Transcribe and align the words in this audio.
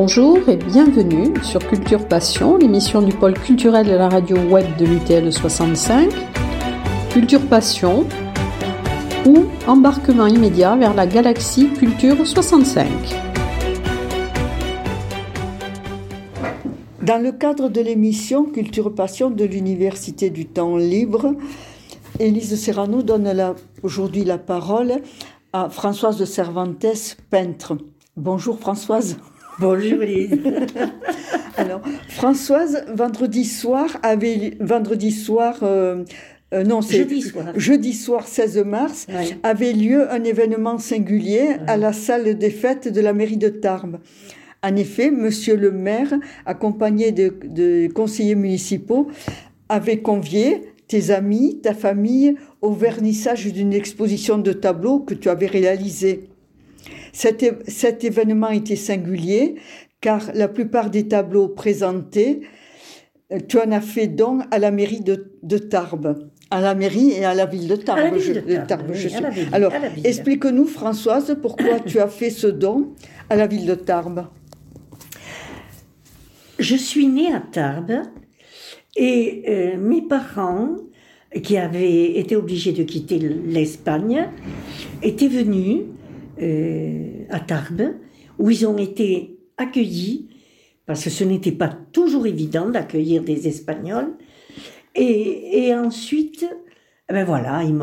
Bonjour 0.00 0.48
et 0.48 0.56
bienvenue 0.56 1.34
sur 1.42 1.58
Culture 1.58 2.06
Passion, 2.06 2.56
l'émission 2.56 3.02
du 3.02 3.12
pôle 3.12 3.34
culturel 3.34 3.84
de 3.84 3.96
la 3.96 4.08
radio 4.08 4.36
web 4.36 4.64
de 4.76 4.86
l'UTL 4.86 5.32
65. 5.32 6.08
Culture 7.10 7.44
Passion 7.48 8.06
ou 9.26 9.46
embarquement 9.66 10.28
immédiat 10.28 10.76
vers 10.76 10.94
la 10.94 11.04
galaxie 11.08 11.72
Culture 11.72 12.24
65. 12.24 12.86
Dans 17.02 17.20
le 17.20 17.32
cadre 17.32 17.68
de 17.68 17.80
l'émission 17.80 18.44
Culture 18.44 18.94
Passion 18.94 19.30
de 19.30 19.44
l'Université 19.44 20.30
du 20.30 20.46
Temps 20.46 20.76
Libre, 20.76 21.34
Élise 22.20 22.54
Serrano 22.54 23.02
donne 23.02 23.56
aujourd'hui 23.82 24.22
la 24.22 24.38
parole 24.38 25.02
à 25.52 25.68
Françoise 25.68 26.18
de 26.18 26.24
Cervantes, 26.24 27.16
peintre. 27.30 27.76
Bonjour 28.16 28.60
Françoise. 28.60 29.16
Bonjour 29.60 30.02
Élise. 30.02 30.38
Alors, 31.56 31.80
Françoise, 32.08 32.84
vendredi 32.94 33.44
soir, 33.44 33.98
avait, 34.02 34.56
vendredi 34.60 35.10
soir, 35.10 35.58
euh, 35.62 36.04
euh, 36.54 36.62
non, 36.64 36.80
c'est 36.82 36.98
Jeudi 36.98 37.22
soir. 37.22 37.46
jeudi 37.56 37.92
soir 37.92 38.26
16 38.28 38.58
mars, 38.64 39.06
Ouais. 39.08 39.36
avait 39.42 39.72
lieu 39.72 40.10
un 40.12 40.22
événement 40.24 40.78
singulier 40.78 41.56
à 41.66 41.76
la 41.76 41.92
salle 41.92 42.38
des 42.38 42.50
fêtes 42.50 42.88
de 42.92 43.00
la 43.00 43.12
mairie 43.12 43.36
de 43.36 43.48
Tarbes. 43.48 43.98
En 44.62 44.74
effet, 44.76 45.10
monsieur 45.10 45.56
le 45.56 45.70
maire, 45.70 46.12
accompagné 46.46 47.12
de, 47.12 47.34
de 47.44 47.88
conseillers 47.92 48.34
municipaux, 48.34 49.08
avait 49.68 49.98
convié 49.98 50.62
tes 50.88 51.10
amis, 51.10 51.60
ta 51.62 51.74
famille 51.74 52.34
au 52.62 52.72
vernissage 52.72 53.46
d'une 53.52 53.72
exposition 53.74 54.38
de 54.38 54.52
tableaux 54.52 55.00
que 55.00 55.14
tu 55.14 55.28
avais 55.28 55.46
réalisée. 55.46 56.28
Cet, 57.12 57.44
cet 57.68 58.04
événement 58.04 58.50
était 58.50 58.76
singulier 58.76 59.56
car 60.00 60.30
la 60.34 60.48
plupart 60.48 60.90
des 60.90 61.08
tableaux 61.08 61.48
présentés, 61.48 62.40
euh, 63.32 63.38
tu 63.46 63.58
en 63.58 63.72
as 63.72 63.80
fait 63.80 64.06
don 64.06 64.40
à 64.50 64.58
la 64.58 64.70
mairie 64.70 65.00
de, 65.00 65.32
de 65.42 65.58
Tarbes. 65.58 66.30
À 66.50 66.60
la 66.60 66.74
mairie 66.74 67.10
et 67.10 67.24
à 67.24 67.34
la 67.34 67.44
ville 67.44 67.68
de 67.68 67.76
Tarbes. 67.76 68.16
Alors, 69.52 69.72
explique-nous, 70.02 70.64
Françoise, 70.64 71.36
pourquoi 71.42 71.80
tu 71.80 71.98
as 72.00 72.08
fait 72.08 72.30
ce 72.30 72.46
don 72.46 72.94
à 73.28 73.36
la 73.36 73.46
ville 73.46 73.66
de 73.66 73.74
Tarbes? 73.74 74.26
Je 76.58 76.74
suis 76.74 77.06
née 77.06 77.32
à 77.32 77.40
Tarbes 77.40 78.02
et 78.96 79.44
euh, 79.46 79.76
mes 79.76 80.00
parents, 80.00 80.76
qui 81.42 81.58
avaient 81.58 82.18
été 82.18 82.34
obligés 82.34 82.72
de 82.72 82.82
quitter 82.82 83.18
l'Espagne, 83.18 84.28
étaient 85.02 85.28
venus 85.28 85.82
euh, 86.40 87.24
à 87.30 87.40
Tarbes 87.40 87.94
où 88.38 88.50
ils 88.50 88.66
ont 88.66 88.78
été 88.78 89.38
accueillis 89.56 90.28
parce 90.86 91.04
que 91.04 91.10
ce 91.10 91.24
n'était 91.24 91.52
pas 91.52 91.68
toujours 91.92 92.26
évident 92.26 92.68
d'accueillir 92.70 93.22
des 93.22 93.46
Espagnols. 93.46 94.12
Et, 94.94 95.66
et 95.66 95.74
ensuite, 95.74 96.46
eh 97.10 97.12
ben 97.12 97.24
voilà, 97.24 97.62
ils 97.62 97.74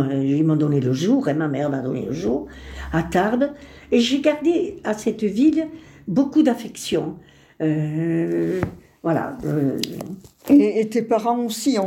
m'ont 0.44 0.56
donné 0.56 0.80
le 0.80 0.92
jour, 0.92 1.30
et 1.30 1.34
ma 1.34 1.48
mère 1.48 1.70
m'a 1.70 1.82
donné 1.82 2.06
le 2.06 2.14
jour, 2.14 2.48
à 2.92 3.04
Tarbes. 3.04 3.52
Et 3.92 4.00
j'ai 4.00 4.22
gardé 4.22 4.78
à 4.84 4.94
cette 4.94 5.24
ville 5.24 5.68
beaucoup 6.08 6.42
d'affection. 6.42 7.18
Euh, 7.62 8.60
voilà. 9.04 9.38
euh, 9.46 9.78
Et, 10.50 10.80
et 10.80 10.90
tes 10.90 11.04
parents 11.04 11.40
aussi 11.46 11.78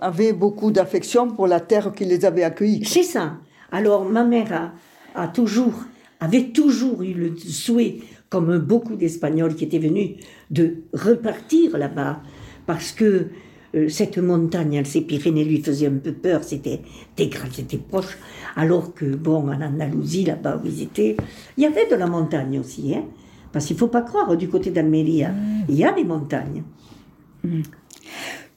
avaient 0.00 0.32
beaucoup 0.32 0.70
d'affection 0.70 1.28
pour 1.28 1.48
la 1.48 1.60
terre 1.60 1.92
qui 1.92 2.04
les 2.04 2.24
avait 2.24 2.44
accueillis. 2.44 2.84
c'est 2.84 3.02
ça. 3.02 3.34
Alors, 3.72 4.04
ma 4.04 4.24
mère 4.24 4.72
a, 5.14 5.22
a 5.22 5.28
toujours, 5.28 5.74
avait 6.20 6.48
toujours 6.48 7.02
eu 7.02 7.14
le 7.14 7.36
souhait, 7.36 7.98
comme 8.28 8.58
beaucoup 8.58 8.96
d'Espagnols 8.96 9.54
qui 9.54 9.64
étaient 9.64 9.78
venus, 9.78 10.16
de 10.50 10.76
repartir 10.92 11.76
là-bas. 11.78 12.22
Parce 12.66 12.92
que 12.92 13.28
euh, 13.74 13.88
cette 13.88 14.18
montagne, 14.18 14.82
ces 14.84 15.02
Pyrénées, 15.02 15.44
lui 15.44 15.62
faisait 15.62 15.86
un 15.86 15.96
peu 15.96 16.12
peur. 16.12 16.44
C'était 16.44 16.80
c'était 17.16 17.78
proche. 17.78 18.18
Alors 18.56 18.94
que, 18.94 19.04
bon, 19.04 19.48
en 19.48 19.60
Andalousie, 19.60 20.24
là-bas 20.24 20.60
où 20.62 20.66
ils 20.66 20.82
étaient, 20.82 21.16
il 21.56 21.62
y 21.62 21.66
avait 21.66 21.88
de 21.88 21.94
la 21.94 22.06
montagne 22.06 22.58
aussi. 22.58 22.94
Hein 22.94 23.04
parce 23.52 23.66
qu'il 23.66 23.76
ne 23.76 23.80
faut 23.80 23.88
pas 23.88 24.02
croire, 24.02 24.36
du 24.36 24.48
côté 24.48 24.70
d'Almerie, 24.70 25.24
hein, 25.24 25.34
il 25.68 25.76
y 25.76 25.84
a 25.84 25.92
des 25.92 26.04
montagnes. 26.04 26.62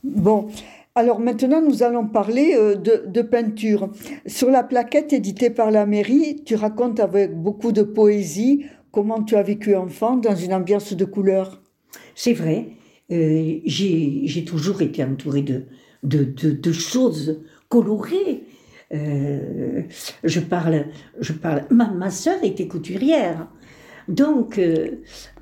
Bon, 0.03 0.49
alors 0.95 1.19
maintenant 1.19 1.61
nous 1.61 1.83
allons 1.83 2.07
parler 2.07 2.53
euh, 2.55 2.75
de, 2.75 3.21
peinture. 3.21 3.89
Sur 4.25 4.49
la 4.49 4.63
plaquette 4.63 5.13
éditée 5.13 5.49
par 5.49 5.71
la 5.71 5.85
mairie, 5.85 6.43
tu 6.45 6.55
racontes 6.55 6.99
avec 6.99 7.33
beaucoup 7.35 7.71
de 7.71 7.83
poésie 7.83 8.65
comment 8.91 9.23
tu 9.23 9.35
as 9.35 9.43
vécu 9.43 9.75
enfant 9.75 10.17
dans 10.17 10.35
une 10.35 10.53
ambiance 10.53 10.93
de 10.93 11.05
couleur. 11.05 11.61
C'est 12.13 12.33
vrai, 12.33 12.67
euh, 13.11 13.59
j'ai 13.65 14.45
toujours 14.45 14.81
été 14.81 15.03
entourée 15.03 15.45
de, 16.03 16.71
choses 16.73 17.41
colorées. 17.69 18.43
Euh, 18.93 19.83
je 20.25 20.41
parle, 20.41 20.87
je 21.19 21.31
parle. 21.31 21.63
Ma, 21.69 21.89
ma 21.91 22.09
sœur 22.09 22.43
était 22.43 22.67
couturière, 22.67 23.47
donc 24.09 24.59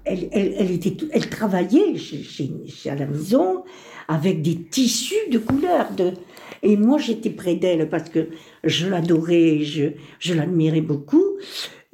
elle, 0.05 1.29
travaillait 1.29 1.95
chez- 1.95 2.89
à 2.89 2.95
la 2.95 3.07
maison 3.07 3.63
avec 4.09 4.41
des 4.41 4.55
tissus 4.55 5.29
de 5.31 5.37
couleurs. 5.37 5.91
De, 5.95 6.11
et 6.61 6.75
moi 6.75 6.97
j'étais 6.97 7.29
près 7.29 7.55
d'elle 7.55 7.87
parce 7.87 8.09
que 8.09 8.27
je 8.65 8.87
l'adorais, 8.87 9.61
je, 9.61 9.91
je 10.19 10.33
l'admirais 10.33 10.81
beaucoup. 10.81 11.37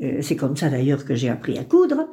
Euh, 0.01 0.17
c'est 0.21 0.35
comme 0.35 0.57
ça 0.57 0.69
d'ailleurs 0.69 1.05
que 1.05 1.13
j'ai 1.13 1.29
appris 1.29 1.59
à 1.59 1.63
coudre. 1.63 2.07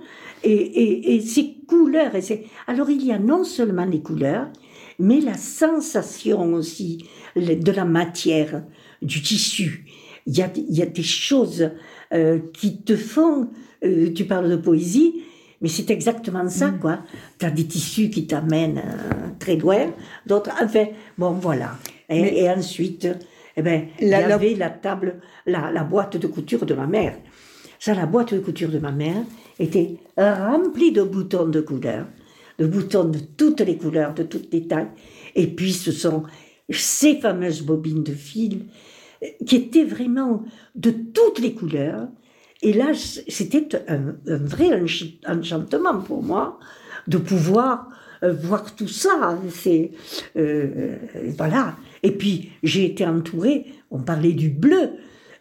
Et, 0.45 0.53
et, 0.53 1.15
et 1.15 1.21
ces 1.21 1.55
couleurs, 1.69 2.15
et 2.17 2.47
alors 2.67 2.91
il 2.91 3.07
y 3.07 3.13
a 3.13 3.19
non 3.19 3.45
seulement 3.45 3.85
les 3.85 4.01
couleurs, 4.01 4.49
mais 4.99 5.21
la 5.21 5.35
sensation 5.35 6.53
aussi 6.55 7.07
de 7.37 7.73
la 7.73 7.85
matière, 7.85 8.65
du 9.01 9.23
tissu. 9.23 9.87
Il 10.27 10.37
y 10.37 10.43
a, 10.43 10.51
il 10.57 10.77
y 10.77 10.83
a 10.83 10.87
des 10.87 11.03
choses 11.03 11.71
euh, 12.13 12.41
qui 12.53 12.83
te 12.83 12.97
font, 12.97 13.51
euh, 13.85 14.13
tu 14.13 14.25
parles 14.25 14.51
de 14.51 14.57
poésie, 14.57 15.22
mais 15.63 15.69
c'est 15.69 15.91
exactement 15.91 16.47
ça, 16.49 16.71
quoi. 16.81 16.99
Tu 17.39 17.47
as 17.47 17.51
des 17.51 17.65
tissus 17.67 18.11
qui 18.11 18.27
t'amènent 18.27 18.79
euh, 18.79 19.29
très 19.39 19.57
loin, 19.57 19.93
d'autres, 20.27 20.51
enfin, 20.63 20.87
bon, 21.17 21.31
voilà. 21.33 21.79
Et, 22.09 22.21
Mais- 22.23 22.39
et 22.41 22.51
ensuite, 22.51 23.09
eh 23.57 23.63
ben, 23.63 23.87
il 24.01 24.09
y 24.09 24.15
avait 24.15 24.55
la 24.55 24.71
table, 24.71 25.21
la, 25.47 25.71
la 25.71 25.85
boîte 25.85 26.17
de 26.17 26.27
couture 26.27 26.67
de 26.67 26.75
ma 26.75 26.87
mère. 26.87 27.17
Ça, 27.79 27.95
la 27.95 28.07
boîte 28.07 28.35
de 28.35 28.41
couture 28.41 28.71
de 28.71 28.79
ma 28.79 28.93
mère 28.93 29.23
était 29.59 29.97
remplie 30.17 30.93
de 30.93 31.03
boutons 31.03 31.47
de 31.49 31.61
couleurs, 31.61 32.07
de 32.59 32.67
boutons 32.67 33.05
de 33.05 33.19
toutes 33.19 33.61
les 33.61 33.77
couleurs, 33.77 34.15
de 34.15 34.23
toutes 34.25 34.53
les 34.53 34.67
tailles. 34.69 34.89
Et 35.35 35.47
puis, 35.47 35.73
ce 35.73 35.91
sont 35.93 36.23
ces 36.71 37.17
fameuses 37.21 37.63
bobines 37.63 38.03
de 38.03 38.13
fil 38.13 38.67
euh, 39.23 39.27
qui 39.47 39.57
étaient 39.57 39.85
vraiment 39.85 40.43
de 40.75 40.91
toutes 40.91 41.39
les 41.41 41.55
couleurs. 41.55 42.09
Et 42.63 42.73
là, 42.73 42.93
c'était 42.95 43.69
un, 43.89 44.15
vrai 44.27 44.71
ench- 44.81 45.19
enchantement 45.27 45.99
pour 46.01 46.23
moi 46.23 46.59
de 47.09 47.19
pouvoir 47.19 47.89
euh, 48.23 48.33
voir 48.33 48.75
tout 48.77 48.89
ça. 48.89 49.39
C'est 49.51 49.91
euh, 50.37 50.97
voilà. 51.37 51.75
Et 52.03 52.13
puis 52.13 52.51
j'ai 52.63 52.85
été 52.87 53.05
entourée. 53.05 53.67
On 53.91 54.01
parlait 54.01 54.33
du 54.33 54.49
bleu, 54.49 54.91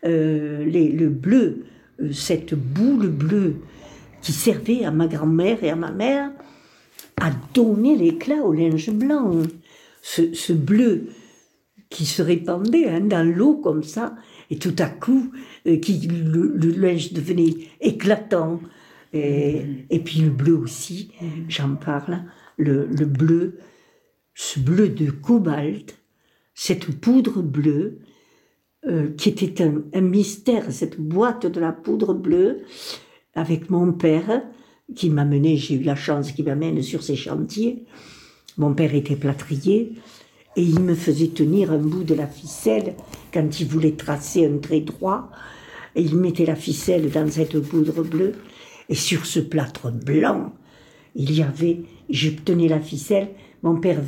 euh, 0.04 0.66
le 0.66 1.10
bleu, 1.10 1.66
euh, 2.02 2.12
cette 2.12 2.56
boule 2.56 3.08
bleue 3.08 3.56
qui 4.22 4.34
servait 4.34 4.84
à 4.84 4.92
ma 4.92 5.08
grand-mère 5.08 5.64
et 5.64 5.70
à 5.70 5.76
ma 5.76 5.92
mère 5.92 6.32
à 7.22 7.30
donner 7.54 7.96
l'éclat 7.96 8.42
au 8.44 8.52
linge 8.52 8.90
blanc. 8.90 9.32
Ce, 10.02 10.34
ce 10.34 10.54
bleu 10.54 11.10
qui 11.90 12.06
se 12.06 12.24
répandait 12.24 12.90
hein, 12.90 13.02
dans 13.02 13.24
l'eau 13.28 13.56
comme 13.56 13.84
ça, 13.84 14.16
et 14.52 14.58
tout 14.58 14.76
à 14.78 14.86
coup, 14.88 15.32
euh, 15.66 15.78
qui, 15.78 16.08
le, 16.08 16.54
le 16.56 16.72
linge 16.72 17.14
devenait 17.14 17.56
éclatant. 17.80 18.60
Et, 19.14 19.64
et 19.90 20.00
puis 20.00 20.22
le 20.22 20.30
bleu 20.30 20.56
aussi, 20.56 21.12
j'en 21.50 21.76
parle, 21.76 22.24
le, 22.58 22.86
le 22.86 23.06
bleu, 23.06 23.58
ce 24.36 24.60
bleu 24.60 24.90
de 24.90 25.10
cobalt, 25.10 25.98
cette 26.54 26.88
poudre 27.00 27.42
bleue, 27.42 28.00
euh, 28.88 29.10
qui 29.18 29.30
était 29.30 29.64
un, 29.64 29.84
un 29.94 30.02
mystère, 30.02 30.72
cette 30.72 31.00
boîte 31.00 31.46
de 31.46 31.60
la 31.60 31.72
poudre 31.72 32.14
bleue, 32.14 32.60
avec 33.34 33.70
mon 33.70 33.94
père, 33.94 34.44
qui 34.96 35.10
m'amenait, 35.10 35.56
j'ai 35.56 35.76
eu 35.76 35.84
la 35.84 35.96
chance 35.96 36.34
qu'il 36.34 36.46
m'amène 36.46 36.82
sur 36.82 37.04
ces 37.04 37.16
chantiers. 37.16 37.86
Mon 38.58 38.74
père 38.74 38.94
était 38.94 39.16
plâtrier, 39.16 39.94
et 40.56 40.64
il 40.64 40.80
me 40.82 40.96
faisait 40.96 41.28
tenir 41.30 41.72
un 41.72 41.78
bout 41.78 42.04
de 42.04 42.14
la 42.14 42.28
ficelle 42.28 42.96
quand 43.34 43.60
il 43.60 43.68
voulait 43.68 43.94
tracer 43.96 44.46
un 44.46 44.58
trait 44.58 44.82
droit. 44.82 45.30
Et 45.96 46.02
il 46.02 46.16
mettait 46.16 46.46
la 46.46 46.56
ficelle 46.56 47.10
dans 47.10 47.30
cette 47.30 47.60
poudre 47.60 48.04
bleue. 48.04 48.34
Et 48.90 48.96
sur 48.96 49.26
ce 49.26 49.40
plâtre 49.40 49.92
blanc, 49.92 50.54
il 51.16 51.32
y 51.34 51.42
avait, 51.42 51.82
je 52.10 52.30
tenais 52.30 52.68
la 52.68 52.80
ficelle, 52.80 53.30
mon 53.64 53.76
père 53.80 54.02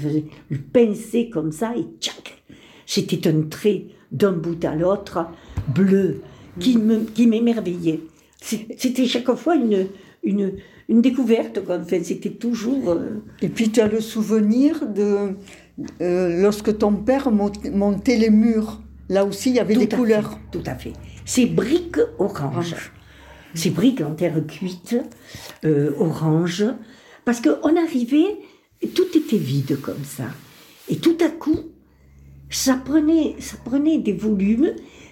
le 0.50 0.58
pincer 0.58 1.30
comme 1.30 1.52
ça 1.52 1.74
et 1.78 1.86
tchac 2.00 2.44
C'était 2.86 3.28
un 3.30 3.44
trait 3.44 3.86
d'un 4.12 4.32
bout 4.34 4.64
à 4.66 4.76
l'autre, 4.76 5.26
bleu, 5.74 6.22
qui 6.60 6.78
me- 6.78 7.04
qui 7.06 7.28
m'émerveillait. 7.28 8.02
C'est- 8.42 8.68
C'était 8.78 9.06
chaque 9.06 9.34
fois 9.36 9.56
une, 9.56 9.88
une, 10.24 10.54
une 10.90 11.02
découverte. 11.02 11.64
Quoi. 11.66 11.80
Enfin, 11.80 12.00
c'était 12.04 12.32
toujours. 12.32 12.90
euh, 12.92 13.22
Et 13.42 13.50
puis 13.50 13.70
tu 13.70 13.80
as 13.82 13.88
le 13.88 14.02
souvenir 14.02 14.88
de 14.88 15.36
euh, 16.02 16.42
lorsque 16.42 16.78
ton 16.78 16.94
père 16.94 17.32
mont- 17.32 17.52
montait 17.74 18.18
les 18.18 18.30
murs. 18.30 18.82
Là 19.10 19.26
aussi, 19.26 19.50
il 19.50 19.56
y 19.56 19.60
avait 19.60 19.74
Tout 19.74 19.80
des 19.82 19.88
couleurs. 19.90 20.32
fait, 20.52 20.60
tout 20.60 20.64
à 20.70 20.76
fait. 20.76 20.94
Ces 21.26 21.46
briques 21.46 22.00
orange. 22.20 22.76
Ces 23.54 23.70
briques 23.70 24.02
en 24.02 24.16
terre 24.16 24.42
cuite, 24.48 24.96
euh, 25.66 25.92
orange. 26.00 26.66
Parce 27.26 27.40
qu'on 27.42 27.76
arrivait, 27.76 28.38
tout 28.96 29.06
était 29.16 29.38
vide 29.38 29.80
comme 29.82 30.04
ça. 30.04 30.26
Et 30.90 30.98
tout 30.98 31.18
à 31.24 31.30
coup, 31.30 31.60
ça 32.50 32.76
prenait, 32.84 33.36
ça 33.40 33.56
prenait 33.64 33.98
des 34.00 34.14
volumes 34.14 34.72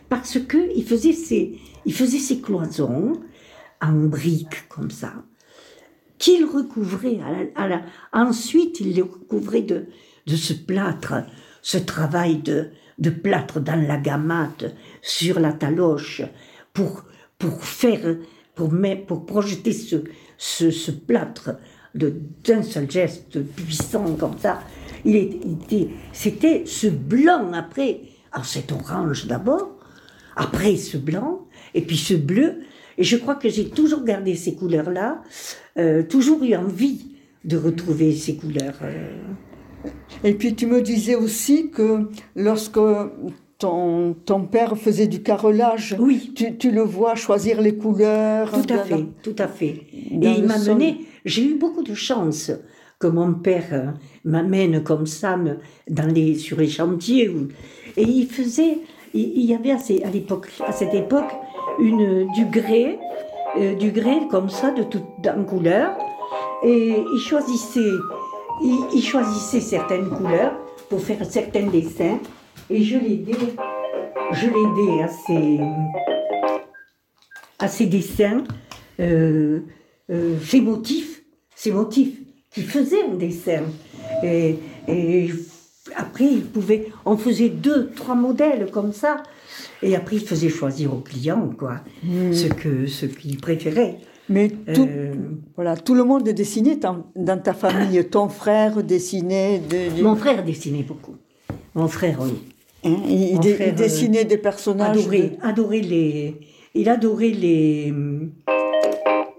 parce 0.09 0.39
que 0.39 0.57
il 0.75 0.83
faisait 0.83 1.13
ses, 1.13 1.57
il 1.85 1.93
faisait 1.93 2.17
ses 2.19 2.39
cloisons 2.41 3.13
en 3.81 3.93
briques 3.93 4.67
comme 4.69 4.91
ça, 4.91 5.13
qu'il 6.21 6.45
recouvrait 6.45 7.19
ensuite 8.13 8.79
il 8.79 8.93
les 8.93 9.01
recouvrait 9.01 9.63
de, 9.63 9.87
ce 10.27 10.53
plâtre, 10.53 11.15
ce 11.63 11.79
travail 11.79 12.37
de, 12.37 13.09
plâtre 13.09 13.59
dans 13.59 13.81
la 13.87 13.97
gamate 13.97 14.65
sur 15.01 15.39
la 15.39 15.51
taloche 15.51 16.21
pour, 16.73 17.03
pour 17.39 17.63
faire, 17.65 18.17
pour, 18.53 18.71
mettre, 18.71 19.07
pour 19.07 19.25
projeter 19.25 19.73
ce, 19.73 19.95
ce, 20.37 20.69
ce 20.69 20.91
plâtre 20.91 21.55
d'un 21.95 22.61
seul 22.61 22.89
geste 22.89 23.41
puissant 23.55 24.15
comme 24.15 24.37
ça. 24.37 24.61
Il 25.03 25.15
était- 25.15 25.89
c'était 26.13 26.63
ce 26.67 26.85
blanc 26.87 27.51
après, 27.53 28.01
alors 28.31 28.45
cet 28.45 28.71
orange 28.71 29.25
d'abord, 29.25 29.71
après 30.35 30.75
ce 30.77 30.97
blanc, 30.97 31.47
et 31.73 31.81
puis 31.81 31.97
ce 31.97 32.13
bleu. 32.13 32.59
Et 33.01 33.03
je 33.03 33.17
crois 33.17 33.33
que 33.33 33.49
j'ai 33.49 33.67
toujours 33.69 34.03
gardé 34.03 34.35
ces 34.35 34.53
couleurs-là, 34.53 35.23
euh, 35.79 36.03
toujours 36.03 36.43
eu 36.43 36.53
envie 36.55 36.99
de 37.43 37.57
retrouver 37.57 38.13
ces 38.13 38.35
couleurs. 38.35 38.77
euh. 38.83 39.07
Et 40.23 40.35
puis 40.35 40.53
tu 40.53 40.67
me 40.67 40.79
disais 40.83 41.15
aussi 41.15 41.71
que 41.71 42.07
lorsque 42.35 42.77
ton, 43.57 44.13
ton 44.13 44.41
père 44.45 44.77
faisait 44.77 45.07
du 45.07 45.23
carrelage, 45.23 45.95
Oui, 45.99 46.31
tu, 46.35 46.55
tu 46.59 46.69
le 46.69 46.81
vois 46.83 47.15
choisir 47.15 47.59
les 47.59 47.75
couleurs. 47.75 48.51
tout 48.51 48.71
à 48.71 48.83
fait, 48.83 49.05
tout 49.23 49.35
à 49.39 49.47
fait. 49.47 49.81
dans 50.11 50.27
Et 50.29 50.37
il 50.37 50.43
m'a 50.43 50.59
mené, 50.59 50.99
j'ai 51.25 51.43
eu 51.45 51.55
beaucoup 51.55 51.81
de 51.81 51.95
chance 51.95 52.51
que 52.99 53.07
mon 53.07 53.33
père 53.33 53.65
euh, 53.71 53.85
m'amène 54.25 54.83
comme 54.83 55.07
ça 55.07 55.39
dans 55.89 56.13
les, 56.13 56.35
sur 56.35 56.59
les 56.59 56.69
chantiers. 56.69 57.29
où- 57.29 57.47
et 57.97 58.03
il 58.03 58.27
faisait, 58.27 58.77
il, 59.15 59.21
il 59.39 59.45
y 59.45 59.55
avait 59.55 59.71
à, 59.71 59.79
ces- 59.79 60.03
à 60.03 60.11
l'époque, 60.11 60.49
à 60.67 60.71
cette 60.71 60.93
époque 60.93 61.31
une, 61.79 62.31
du 62.31 62.45
grès, 62.45 62.99
euh, 63.57 63.75
du 63.75 63.91
grès 63.91 64.27
comme 64.29 64.49
ça, 64.49 64.71
de 64.71 64.83
toute 64.83 65.03
en 65.27 65.43
couleur. 65.43 65.97
Et 66.63 67.03
il 67.13 67.19
choisissait, 67.19 67.81
certaines 69.61 70.09
couleurs 70.09 70.53
pour 70.89 71.01
faire 71.01 71.25
certains 71.25 71.67
dessins. 71.67 72.19
Et 72.69 72.83
je 72.83 72.97
l'aidais, 72.97 73.55
je 74.31 75.03
à 75.03 75.07
ces, 75.07 75.59
à 77.59 77.67
ces 77.67 77.85
dessins, 77.87 78.43
euh, 78.99 79.61
euh, 80.09 80.35
ces 80.43 80.61
motifs, 80.61 81.23
ces 81.55 81.71
motifs 81.71 82.17
qui 82.51 82.61
faisaient 82.61 83.03
un 83.03 83.15
dessin. 83.15 83.63
Et, 84.23 84.57
après, 85.95 86.25
il 86.25 86.45
pouvait, 86.45 86.87
on 87.05 87.17
faisait 87.17 87.49
deux, 87.49 87.91
trois 87.95 88.15
modèles 88.15 88.69
comme 88.71 88.93
ça. 88.93 89.23
Et 89.83 89.95
après, 89.95 90.17
il 90.17 90.21
faisait 90.25 90.49
choisir 90.49 90.93
au 90.93 90.97
client, 90.99 91.49
quoi, 91.57 91.81
ce 92.31 92.47
que, 92.47 92.85
ce 92.87 93.05
qu'il 93.05 93.37
préférait. 93.37 93.97
Mais 94.29 94.49
tout, 94.73 94.87
Euh, 94.89 95.13
voilà, 95.55 95.75
tout 95.75 95.93
le 95.95 96.03
monde 96.03 96.23
dessinait 96.29 96.77
dans, 96.77 97.03
ta 97.37 97.53
famille. 97.53 98.05
Ton 98.11 98.29
frère 98.29 98.81
dessinait. 98.83 99.59
de- 99.59 99.97
de- 99.97 100.03
Mon 100.03 100.15
frère 100.15 100.43
dessinait 100.45 100.83
beaucoup. 100.83 101.15
Mon 101.75 101.87
frère, 101.87 102.17
oui. 102.21 102.33
hein, 102.85 102.95
il, 103.07 103.33
mon 103.35 103.39
dé- 103.39 103.55
frère, 103.55 103.67
il 103.69 103.75
dessinait 103.75 104.25
des 104.25 104.37
personnages. 104.37 104.97
adorait, 104.97 105.29
de- 105.29 105.35
adorait 105.41 105.81
les, 105.81 106.35
il 106.75 106.87
adorait 106.87 107.29
les, 107.31 107.93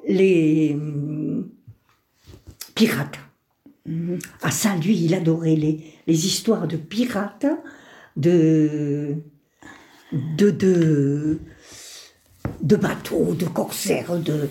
les 0.09 0.77
pirates. 2.75 3.19
Ah 4.43 4.51
ça, 4.51 4.77
lui, 4.77 4.97
il 4.97 5.15
adorait 5.15 5.57
les, 5.57 5.81
les 6.07 6.27
histoires 6.27 6.69
de 6.69 6.77
pirates, 6.77 7.47
de, 8.17 9.17
de, 10.13 10.51
de, 10.51 11.39
de 12.63 12.77
bateaux, 12.77 13.35
de 13.35 13.47
corsaires, 13.47 14.19
de, 14.19 14.49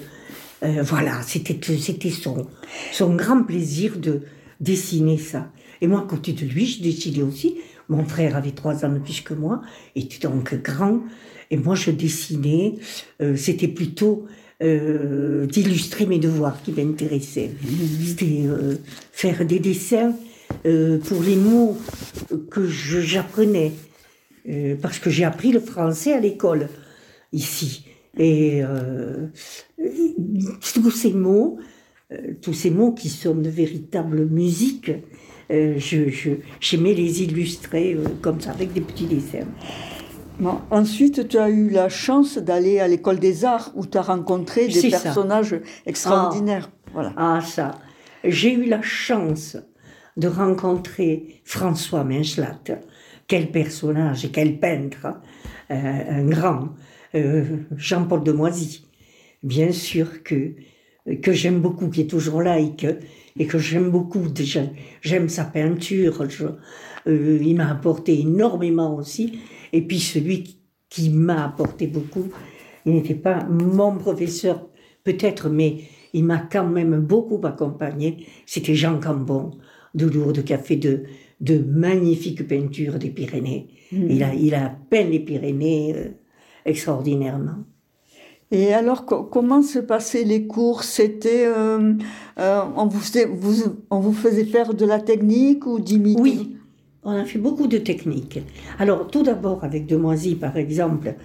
euh, 0.63 0.81
voilà, 0.83 1.21
c'était, 1.23 1.59
c'était 1.77 2.09
son, 2.09 2.47
son 2.91 3.15
grand 3.15 3.43
plaisir 3.43 3.97
de 3.97 4.21
dessiner 4.59 5.17
ça. 5.17 5.51
Et 5.81 5.87
moi, 5.87 6.01
à 6.01 6.03
côté 6.03 6.33
de 6.33 6.45
lui, 6.45 6.65
je 6.65 6.81
dessinais 6.83 7.23
aussi. 7.23 7.57
Mon 7.89 8.05
frère 8.05 8.35
avait 8.35 8.51
trois 8.51 8.85
ans 8.85 8.93
de 8.93 8.99
plus 8.99 9.21
que 9.21 9.33
moi, 9.33 9.61
était 9.95 10.27
donc 10.27 10.53
grand. 10.61 11.01
Et 11.49 11.57
moi, 11.57 11.75
je 11.75 11.91
dessinais. 11.91 12.75
euh, 13.21 13.35
c'était 13.35 13.67
plutôt 13.67 14.27
euh, 14.61 15.47
d'illustrer 15.47 16.05
mes 16.05 16.19
devoirs 16.19 16.61
qui 16.61 16.71
m'intéressaient. 16.71 17.51
C'était 18.05 18.43
euh, 18.45 18.75
faire 19.11 19.43
des 19.45 19.59
dessins 19.59 20.13
euh, 20.65 20.99
pour 20.99 21.23
les 21.23 21.35
mots 21.35 21.77
que 22.51 22.67
j'apprenais. 22.67 23.71
Euh, 24.49 24.75
parce 24.81 24.99
que 24.99 25.09
j'ai 25.09 25.23
appris 25.23 25.51
le 25.51 25.59
français 25.59 26.13
à 26.13 26.19
l'école, 26.19 26.67
ici. 27.31 27.85
Et 28.17 28.61
euh, 28.63 29.27
tous 30.73 30.91
ces 30.91 31.13
mots, 31.13 31.59
euh, 32.11 32.33
tous 32.41 32.53
ces 32.53 32.71
mots 32.71 32.91
qui 32.91 33.09
sont 33.09 33.35
de 33.35 33.49
véritables 33.49 34.25
musiques, 34.25 34.91
je, 35.49 36.37
j'aimais 36.61 36.93
les 36.93 37.23
illustrer 37.23 37.97
comme 38.21 38.39
ça, 38.39 38.51
avec 38.51 38.71
des 38.71 38.79
petits 38.79 39.05
dessins. 39.05 39.47
Bon, 40.39 40.59
ensuite, 40.71 41.27
tu 41.27 41.37
as 41.37 41.49
eu 41.49 41.69
la 41.69 41.89
chance 41.89 42.37
d'aller 42.37 42.79
à 42.79 42.87
l'école 42.87 43.19
des 43.19 43.43
arts 43.43 43.71
où 43.75 43.85
tu 43.85 43.97
as 43.97 44.01
rencontré 44.01 44.69
des 44.69 44.89
ça. 44.89 44.99
personnages 44.99 45.59
extraordinaires. 45.85 46.71
Voilà. 46.93 47.13
Ah, 47.17 47.41
ça. 47.45 47.71
J'ai 48.23 48.53
eu 48.53 48.63
la 48.65 48.81
chance 48.81 49.57
de 50.15 50.27
rencontrer 50.29 51.41
François 51.43 52.05
Minchlat. 52.05 52.59
Quel 53.31 53.49
personnage 53.49 54.25
et 54.25 54.29
quel 54.29 54.59
peintre. 54.59 55.05
hein. 55.05 55.21
Euh, 55.71 56.19
un 56.19 56.25
grand. 56.25 56.67
Euh, 57.15 57.45
Jean-Paul 57.77 58.25
de 58.25 58.33
Moisy. 58.33 58.85
Bien 59.41 59.71
sûr 59.71 60.21
que, 60.21 60.55
que 61.21 61.31
j'aime 61.31 61.61
beaucoup, 61.61 61.87
qui 61.87 62.01
est 62.01 62.09
toujours 62.09 62.41
là 62.41 62.59
et 62.59 62.75
que, 62.75 62.99
et 63.39 63.47
que 63.47 63.57
j'aime 63.57 63.89
beaucoup. 63.89 64.27
Déjà, 64.27 64.63
j'aime 64.99 65.29
sa 65.29 65.45
peinture. 65.45 66.23
euh, 67.07 67.39
il 67.41 67.55
m'a 67.55 67.71
apporté 67.71 68.19
énormément 68.19 68.97
aussi. 68.97 69.39
Et 69.71 69.81
puis 69.81 70.01
celui 70.01 70.43
qui, 70.43 70.59
qui 70.89 71.09
m'a 71.09 71.45
apporté 71.45 71.87
beaucoup, 71.87 72.27
il 72.85 72.95
n'était 72.95 73.15
pas 73.15 73.45
mon 73.45 73.97
professeur 73.97 74.67
peut-être, 75.05 75.47
mais 75.47 75.83
il 76.11 76.25
m'a 76.25 76.39
quand 76.39 76.67
même 76.67 76.99
beaucoup 76.99 77.39
accompagné. 77.47 78.25
C'était 78.45 78.75
Jean 78.75 78.99
Cambon 78.99 79.51
de 79.95 80.05
Lourdes 80.05 80.43
qui 80.43 80.53
a 80.53 80.57
fait 80.57 80.75
de, 80.75 81.03
de 81.41 81.57
magnifiques 81.57 82.47
peintures 82.47 82.97
des 82.99 83.09
Pyrénées. 83.09 83.67
Il, 83.91 84.23
a, 84.23 84.33
il 84.33 84.55
a 84.55 84.73
peint 84.89 85.03
les 85.03 85.19
Pyrénées 85.19 85.93
euh, 85.95 86.09
extraordinairement. 86.65 87.65
Et 88.51 88.73
alors, 88.73 89.05
co- 89.05 89.23
comment 89.23 89.61
se 89.61 89.79
passaient 89.79 90.23
les 90.23 90.45
cours? 90.45 90.83
C'était, 90.83 91.45
euh, 91.45 91.93
euh, 92.39 92.61
on, 92.75 92.87
vous 92.87 92.99
faisait, 92.99 93.25
vous, 93.25 93.63
on 93.89 93.99
vous 93.99 94.13
faisait 94.13 94.45
faire 94.45 94.73
de 94.73 94.85
la 94.85 94.99
technique 94.99 95.65
ou 95.65 95.79
d'imiter? 95.79 96.21
Oui, 96.21 96.57
on 97.03 97.11
a 97.11 97.25
fait 97.25 97.39
beaucoup 97.39 97.67
de 97.67 97.77
techniques. 97.77 98.39
Alors, 98.77 99.07
tout 99.07 99.23
d'abord, 99.23 99.63
avec 99.63 99.87
Demoisy, 99.87 100.35
par 100.35 100.57
exemple, 100.57 101.15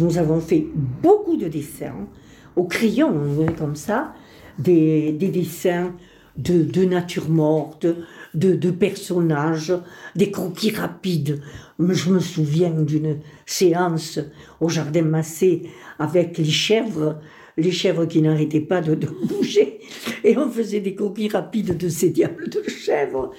nous 0.00 0.18
avons 0.18 0.40
fait 0.40 0.66
beaucoup 1.02 1.36
de 1.36 1.48
dessins 1.48 2.08
au 2.56 2.64
crayon, 2.64 3.12
comme 3.58 3.76
ça, 3.76 4.14
des, 4.58 5.12
des 5.12 5.28
dessins 5.28 5.94
de, 6.36 6.62
de 6.62 6.84
nature 6.84 7.28
morte, 7.30 7.86
de, 8.34 8.70
personnages, 8.70 9.72
des 10.14 10.30
croquis 10.30 10.70
rapides. 10.70 11.40
Je 11.78 12.10
me 12.10 12.20
souviens 12.20 12.70
d'une 12.70 13.18
séance 13.44 14.18
au 14.60 14.68
jardin 14.68 15.02
Massé 15.02 15.62
avec 15.98 16.38
les 16.38 16.44
chèvres, 16.44 17.20
les 17.56 17.72
chèvres 17.72 18.06
qui 18.06 18.22
n'arrêtaient 18.22 18.60
pas 18.60 18.80
de, 18.80 18.94
bouger, 19.26 19.80
et 20.24 20.36
on 20.36 20.50
faisait 20.50 20.80
des 20.80 20.94
croquis 20.94 21.28
rapides 21.28 21.76
de 21.76 21.88
ces 21.88 22.10
diables 22.10 22.48
de 22.48 22.62
chèvres. 22.68 23.32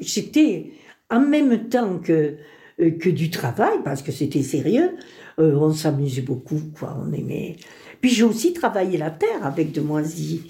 C'était 0.00 0.72
en 1.10 1.20
même 1.20 1.68
temps 1.68 1.98
que, 1.98 2.36
euh, 2.80 2.90
que 2.90 3.08
du 3.08 3.30
travail, 3.30 3.78
parce 3.84 4.02
que 4.02 4.12
c'était 4.12 4.42
sérieux, 4.42 4.90
euh, 5.38 5.54
on 5.56 5.72
s'amusait 5.72 6.22
beaucoup, 6.22 6.60
quoi, 6.78 6.96
on 7.00 7.12
aimait. 7.12 7.56
Puis 8.00 8.10
j'ai 8.10 8.24
aussi 8.24 8.52
travaillé 8.52 8.98
la 8.98 9.10
terre 9.10 9.44
avec 9.44 9.72
Demoisy, 9.72 10.42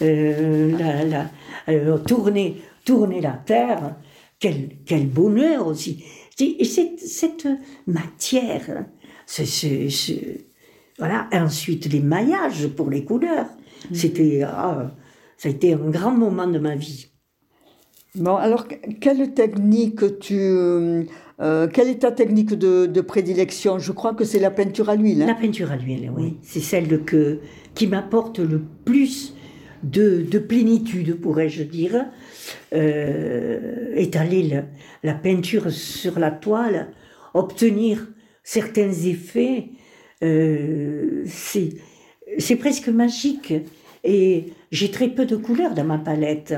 la, 0.00 1.04
la, 1.04 1.30
euh, 1.68 1.98
tourner, 1.98 2.56
tourner 2.84 3.20
la 3.20 3.32
terre, 3.32 3.96
quel, 4.38 4.70
quel 4.84 5.06
bonheur 5.08 5.66
aussi. 5.66 6.04
Et 6.38 6.64
cette, 6.64 7.00
cette 7.00 7.48
matière, 7.86 8.84
ce, 9.26 9.44
ce, 9.44 9.88
ce- 9.88 10.12
voilà, 10.98 11.28
ensuite 11.32 11.90
les 11.92 12.00
maillages 12.00 12.68
pour 12.68 12.90
les 12.90 13.04
couleurs. 13.04 13.46
C'était, 13.92 14.42
ah, 14.44 14.90
ça 15.36 15.48
a 15.48 15.52
été 15.52 15.72
un 15.74 15.90
grand 15.90 16.12
moment 16.12 16.46
de 16.46 16.58
ma 16.58 16.74
vie. 16.74 17.06
Bon, 18.14 18.36
alors, 18.36 18.66
quelle 19.00 19.34
technique 19.34 20.18
tu. 20.20 20.38
euh, 20.38 21.04
euh, 21.40 21.68
quelle 21.68 21.88
est 21.88 21.98
ta 21.98 22.12
technique 22.12 22.54
de, 22.54 22.86
de 22.86 23.00
prédilection? 23.02 23.78
Je 23.78 23.92
crois 23.92 24.14
que 24.14 24.24
c'est 24.24 24.38
la 24.38 24.50
peinture 24.50 24.88
à 24.88 24.96
l'huile. 24.96 25.22
hein 25.22 25.26
La 25.26 25.34
peinture 25.34 25.70
à 25.70 25.76
l'huile, 25.76 26.10
oui. 26.16 26.38
C'est 26.42 26.60
celle 26.60 27.04
que, 27.04 27.40
qui 27.74 27.86
m'apporte 27.86 28.38
le 28.38 28.62
plus 28.86 29.34
de, 29.82 30.22
de 30.22 30.38
plénitude, 30.38 31.14
pourrais-je 31.20 31.62
dire. 31.62 32.06
Euh, 32.74 33.92
étaler 33.96 34.42
le- 34.44 34.64
la 35.02 35.14
peinture 35.14 35.70
sur 35.70 36.18
la 36.18 36.30
toile, 36.30 36.88
obtenir 37.34 38.06
certains 38.42 38.92
effets, 38.92 39.68
euh, 40.22 41.22
c'est 41.26 41.70
c'est 42.38 42.56
presque 42.56 42.88
magique. 42.88 43.54
Et 44.04 44.52
j'ai 44.70 44.90
très 44.90 45.08
peu 45.08 45.26
de 45.26 45.36
couleurs 45.36 45.74
dans 45.74 45.84
ma 45.84 45.98
palette, 45.98 46.54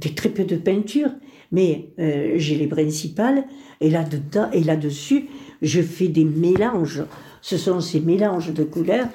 j'ai 0.00 0.14
très 0.14 0.28
peu 0.28 0.44
de 0.44 0.56
peinture, 0.56 1.10
mais 1.50 1.90
euh, 1.98 2.34
j'ai 2.36 2.56
les 2.56 2.66
principales. 2.66 3.44
Et 3.80 3.90
là-dedans, 3.90 4.50
et 4.52 4.62
là-dessus, 4.62 5.26
je 5.62 5.80
fais 5.80 6.08
des 6.08 6.24
mélanges. 6.24 7.02
Ce 7.40 7.56
sont 7.56 7.80
ces 7.80 8.00
mélanges 8.00 8.52
de 8.52 8.64
couleurs 8.64 9.08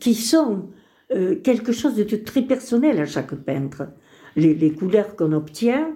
qui 0.00 0.14
sont 0.14 0.68
euh, 1.14 1.36
quelque 1.36 1.72
chose 1.72 1.96
de 1.96 2.16
très 2.16 2.42
personnel 2.42 2.98
à 3.00 3.06
chaque 3.06 3.34
peintre. 3.34 3.88
Les, 4.36 4.72
couleurs 4.72 5.14
qu'on 5.14 5.32
obtient, 5.32 5.90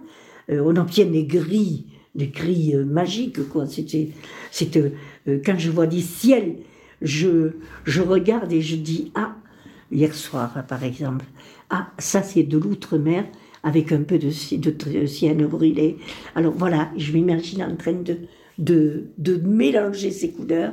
euh, 0.51 0.63
on 0.65 0.77
obtient 0.77 1.07
des 1.07 1.25
gris, 1.25 1.87
des 2.15 2.29
gris 2.29 2.75
euh, 2.75 2.85
magiques, 2.85 3.49
quoi. 3.49 3.67
C'était, 3.67 4.93
euh, 5.29 5.41
quand 5.45 5.59
je 5.59 5.71
vois 5.71 5.87
des 5.87 6.03
ciels, 6.03 6.57
je, 7.03 7.53
je 7.85 8.03
regarde 8.03 8.53
et 8.53 8.61
je 8.61 8.77
dis, 8.77 9.13
ah, 9.15 9.37
hier 9.91 10.15
soir, 10.15 10.65
par 10.69 10.85
exemple, 10.85 11.25
ah, 11.71 11.89
ça 11.99 12.23
c'est 12.23 12.43
de 12.43 12.59
l'outre-mer 12.59 13.25
avec 13.63 13.91
un 13.93 14.03
peu 14.03 14.19
de, 14.19 14.29
de 14.29 14.71
tr- 14.71 15.07
ciel 15.07 15.47
brûlé. 15.47 15.97
Alors 16.35 16.53
voilà, 16.53 16.91
je 16.97 17.13
m'imagine 17.13 17.63
en 17.63 17.75
train 17.77 17.95
de, 17.95 18.19
de, 18.59 19.07
de 19.19 19.37
mélanger 19.37 20.11
ces 20.11 20.31
couleurs. 20.31 20.73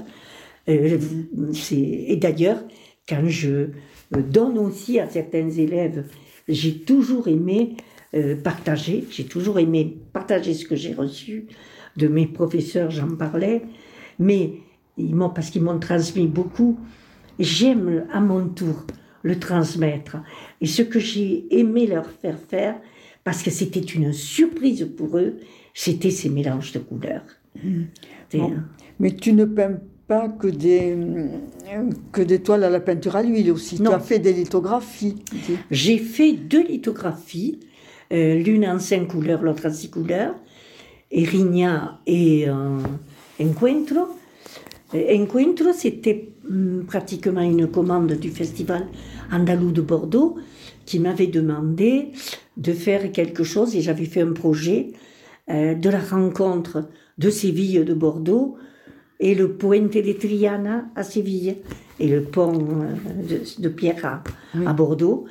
Euh, 0.69 0.97
et 1.71 2.15
d'ailleurs, 2.17 2.61
quand 3.07 3.27
je 3.27 3.69
donne 4.11 4.57
aussi 4.57 4.99
à 4.99 5.09
certains 5.09 5.49
élèves, 5.49 6.05
j'ai 6.47 6.79
toujours 6.79 7.27
aimé 7.27 7.75
euh, 8.13 8.35
partager, 8.35 9.05
j'ai 9.09 9.25
toujours 9.25 9.59
aimé 9.59 9.97
partager 10.11 10.53
ce 10.53 10.65
que 10.65 10.75
j'ai 10.75 10.93
reçu 10.93 11.47
de 11.97 12.07
mes 12.07 12.27
professeurs, 12.27 12.91
j'en 12.91 13.15
parlais, 13.15 13.63
mais 14.19 14.53
ils 14.97 15.15
m'ont, 15.15 15.29
parce 15.29 15.49
qu'ils 15.49 15.63
m'ont 15.63 15.79
transmis 15.79 16.27
beaucoup, 16.27 16.79
j'aime 17.39 18.05
à 18.11 18.19
mon 18.19 18.47
tour 18.49 18.85
le 19.23 19.39
transmettre. 19.39 20.17
Et 20.61 20.67
ce 20.67 20.81
que 20.81 20.99
j'ai 20.99 21.45
aimé 21.57 21.87
leur 21.87 22.05
faire 22.05 22.37
faire, 22.39 22.75
parce 23.23 23.41
que 23.41 23.51
c'était 23.51 23.79
une 23.79 24.11
surprise 24.13 24.87
pour 24.97 25.17
eux, 25.17 25.37
c'était 25.73 26.11
ces 26.11 26.29
mélanges 26.29 26.73
de 26.73 26.79
couleurs. 26.79 27.25
Bon. 28.33 28.51
euh, 28.51 28.57
Mais 28.99 29.15
tu 29.15 29.33
ne 29.33 29.45
peins 29.45 29.79
pas 30.13 30.29
que 30.29 30.47
des, 30.47 30.95
que 32.11 32.21
des 32.21 32.39
toiles 32.39 32.63
à 32.63 32.69
la 32.69 32.79
peinture 32.79 33.15
à 33.15 33.23
l'huile 33.23 33.51
aussi. 33.51 33.81
Non. 33.81 33.91
Tu 33.91 33.95
as 33.95 33.99
fait 33.99 34.19
des 34.19 34.33
lithographies. 34.33 35.15
J'ai 35.71 35.97
fait 35.97 36.33
deux 36.33 36.63
lithographies, 36.63 37.59
euh, 38.11 38.35
l'une 38.35 38.65
en 38.65 38.79
cinq 38.79 39.07
couleurs, 39.07 39.41
l'autre 39.41 39.67
en 39.67 39.73
six 39.73 39.89
couleurs, 39.89 40.35
Erigna 41.11 41.99
et 42.05 42.47
euh, 42.47 42.79
Encuentro. 43.41 44.07
Euh, 44.93 45.17
Encuentro, 45.17 45.73
c'était 45.73 46.29
hum, 46.49 46.83
pratiquement 46.87 47.41
une 47.41 47.67
commande 47.67 48.13
du 48.13 48.29
festival 48.29 48.87
andalou 49.31 49.71
de 49.71 49.81
Bordeaux 49.81 50.37
qui 50.85 50.99
m'avait 50.99 51.27
demandé 51.27 52.09
de 52.57 52.73
faire 52.73 53.11
quelque 53.11 53.43
chose 53.43 53.75
et 53.75 53.81
j'avais 53.81 54.05
fait 54.05 54.21
un 54.21 54.33
projet 54.33 54.91
euh, 55.49 55.73
de 55.73 55.89
la 55.89 55.99
rencontre 55.99 56.89
de 57.17 57.29
Séville 57.29 57.83
de 57.83 57.93
Bordeaux 57.93 58.57
et 59.23 59.35
le 59.35 59.53
Puente 59.53 59.93
de 59.93 60.13
Triana 60.13 60.85
à 60.97 61.03
Séville 61.03 61.55
et 61.97 62.07
le 62.07 62.23
pont 62.23 62.53
euh, 62.53 63.23
de, 63.29 63.61
de 63.61 63.69
Pierre 63.69 64.05
à, 64.05 64.23
à 64.69 64.73
Bordeaux 64.73 65.25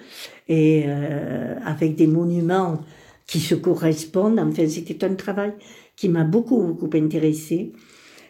et 0.48 0.84
euh, 0.86 1.56
avec 1.64 1.94
des 1.94 2.06
monuments 2.06 2.80
qui 3.26 3.38
se 3.38 3.54
correspondent. 3.54 4.38
Enfin, 4.38 4.66
c'était 4.66 5.04
un 5.04 5.14
travail 5.14 5.52
qui 5.94 6.08
m'a 6.08 6.24
beaucoup, 6.24 6.62
beaucoup 6.62 6.96
intéressé. 6.96 7.72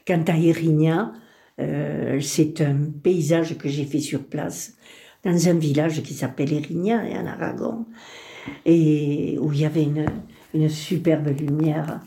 Quant 0.04 0.24
à 0.26 0.36
Erigna, 0.36 1.12
euh, 1.60 2.18
c'est 2.20 2.60
un 2.60 2.78
paysage 3.00 3.56
que 3.56 3.68
j'ai 3.68 3.84
fait 3.84 4.00
sur 4.00 4.24
place 4.24 4.74
dans 5.24 5.48
un 5.48 5.54
village 5.54 6.02
qui 6.02 6.12
s'appelle 6.12 6.52
Erigna, 6.52 7.04
en 7.04 7.26
Aragon, 7.26 7.84
et 8.66 9.38
où 9.40 9.52
il 9.52 9.60
y 9.60 9.64
avait 9.64 9.84
une, 9.84 10.06
une 10.54 10.68
superbe 10.68 11.28
lumière. 11.38 12.00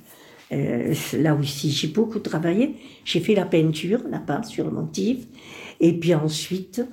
Euh, 0.51 0.93
là 1.13 1.35
aussi, 1.35 1.71
j'ai 1.71 1.87
beaucoup 1.87 2.19
travaillé. 2.19 2.75
J'ai 3.03 3.19
fait 3.19 3.35
la 3.35 3.45
peinture 3.45 4.01
là-bas 4.09 4.43
sur 4.43 4.65
le 4.65 4.71
motif. 4.71 5.25
Et 5.79 5.93
puis 5.93 6.13
ensuite, 6.13 6.83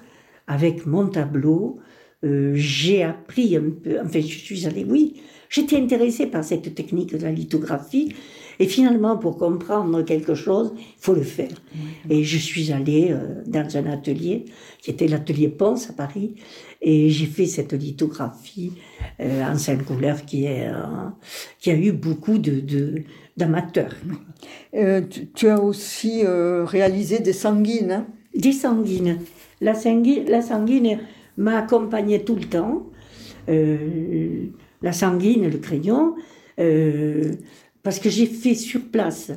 avec 0.46 0.86
mon 0.86 1.06
tableau, 1.06 1.78
euh, 2.24 2.52
j'ai 2.54 3.02
appris 3.02 3.56
un 3.56 3.70
peu, 3.82 3.98
enfin, 4.00 4.20
je 4.20 4.38
suis 4.38 4.66
allée, 4.66 4.84
oui, 4.88 5.20
j'étais 5.48 5.76
intéressée 5.76 6.26
par 6.26 6.44
cette 6.44 6.74
technique 6.74 7.16
de 7.16 7.22
la 7.22 7.32
lithographie. 7.32 8.14
Et 8.58 8.66
finalement, 8.66 9.16
pour 9.16 9.38
comprendre 9.38 10.02
quelque 10.02 10.34
chose, 10.34 10.72
il 10.76 10.82
faut 10.98 11.14
le 11.14 11.22
faire. 11.22 11.50
Et 12.08 12.22
je 12.22 12.36
suis 12.36 12.70
allée 12.70 13.08
euh, 13.10 13.42
dans 13.46 13.76
un 13.76 13.86
atelier, 13.86 14.44
qui 14.80 14.90
était 14.90 15.08
l'atelier 15.08 15.48
Ponce 15.48 15.90
à 15.90 15.94
Paris, 15.94 16.34
et 16.82 17.10
j'ai 17.10 17.26
fait 17.26 17.46
cette 17.46 17.72
lithographie 17.72 18.72
euh, 19.20 19.44
en 19.44 19.56
cinq 19.56 19.84
couleurs 19.84 20.24
qui, 20.24 20.44
est, 20.46 20.66
euh, 20.66 21.08
qui 21.60 21.70
a 21.70 21.76
eu 21.76 21.92
beaucoup 21.92 22.38
de, 22.38 23.04
d'amateurs. 23.36 23.94
Euh, 24.74 25.00
tu, 25.08 25.28
tu 25.28 25.48
as 25.48 25.60
aussi 25.60 26.24
réalisé 26.26 27.20
des 27.20 27.32
sanguines. 27.32 27.92
hein? 27.92 28.06
Des 28.34 28.52
sanguines. 28.52 29.18
La 29.60 29.74
sanguine, 29.74 30.24
la 30.28 30.42
sanguine 30.42 30.98
m'a 31.36 31.58
accompagnée 31.58 32.24
tout 32.24 32.34
le 32.34 32.44
temps. 32.44 32.86
La 33.46 34.92
sanguine, 34.92 35.48
le 35.48 35.58
crayon, 35.58 36.16
parce 37.84 38.00
que 38.00 38.10
j'ai 38.10 38.26
fait 38.26 38.54
sur 38.54 38.80
place. 38.90 39.30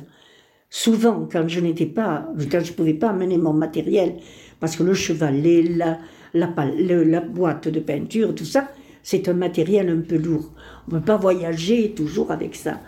Souvent, 0.68 1.28
quand 1.30 1.46
je 1.46 1.60
n'étais 1.60 1.86
pas, 1.86 2.28
quand 2.50 2.64
je 2.64 2.72
pouvais 2.72 2.94
pas 2.94 3.10
amener 3.10 3.38
mon 3.38 3.52
matériel, 3.52 4.16
parce 4.58 4.74
que 4.74 4.82
le 4.82 4.94
chevalet, 4.94 5.62
la, 5.62 5.98
la, 6.36 7.20
boîte 7.20 7.68
de 7.68 7.80
peinture, 7.80 8.34
tout 8.34 8.44
ça, 8.44 8.70
c'est 9.02 9.28
un 9.28 9.34
matériel 9.34 9.88
un 9.88 10.00
peu 10.00 10.16
lourd. 10.16 10.52
On 10.88 10.94
ne 10.94 11.00
peut 11.00 11.04
pas 11.04 11.16
voyager 11.16 11.92
toujours 11.92 12.30
avec 12.30 12.54
ça. 12.54 12.80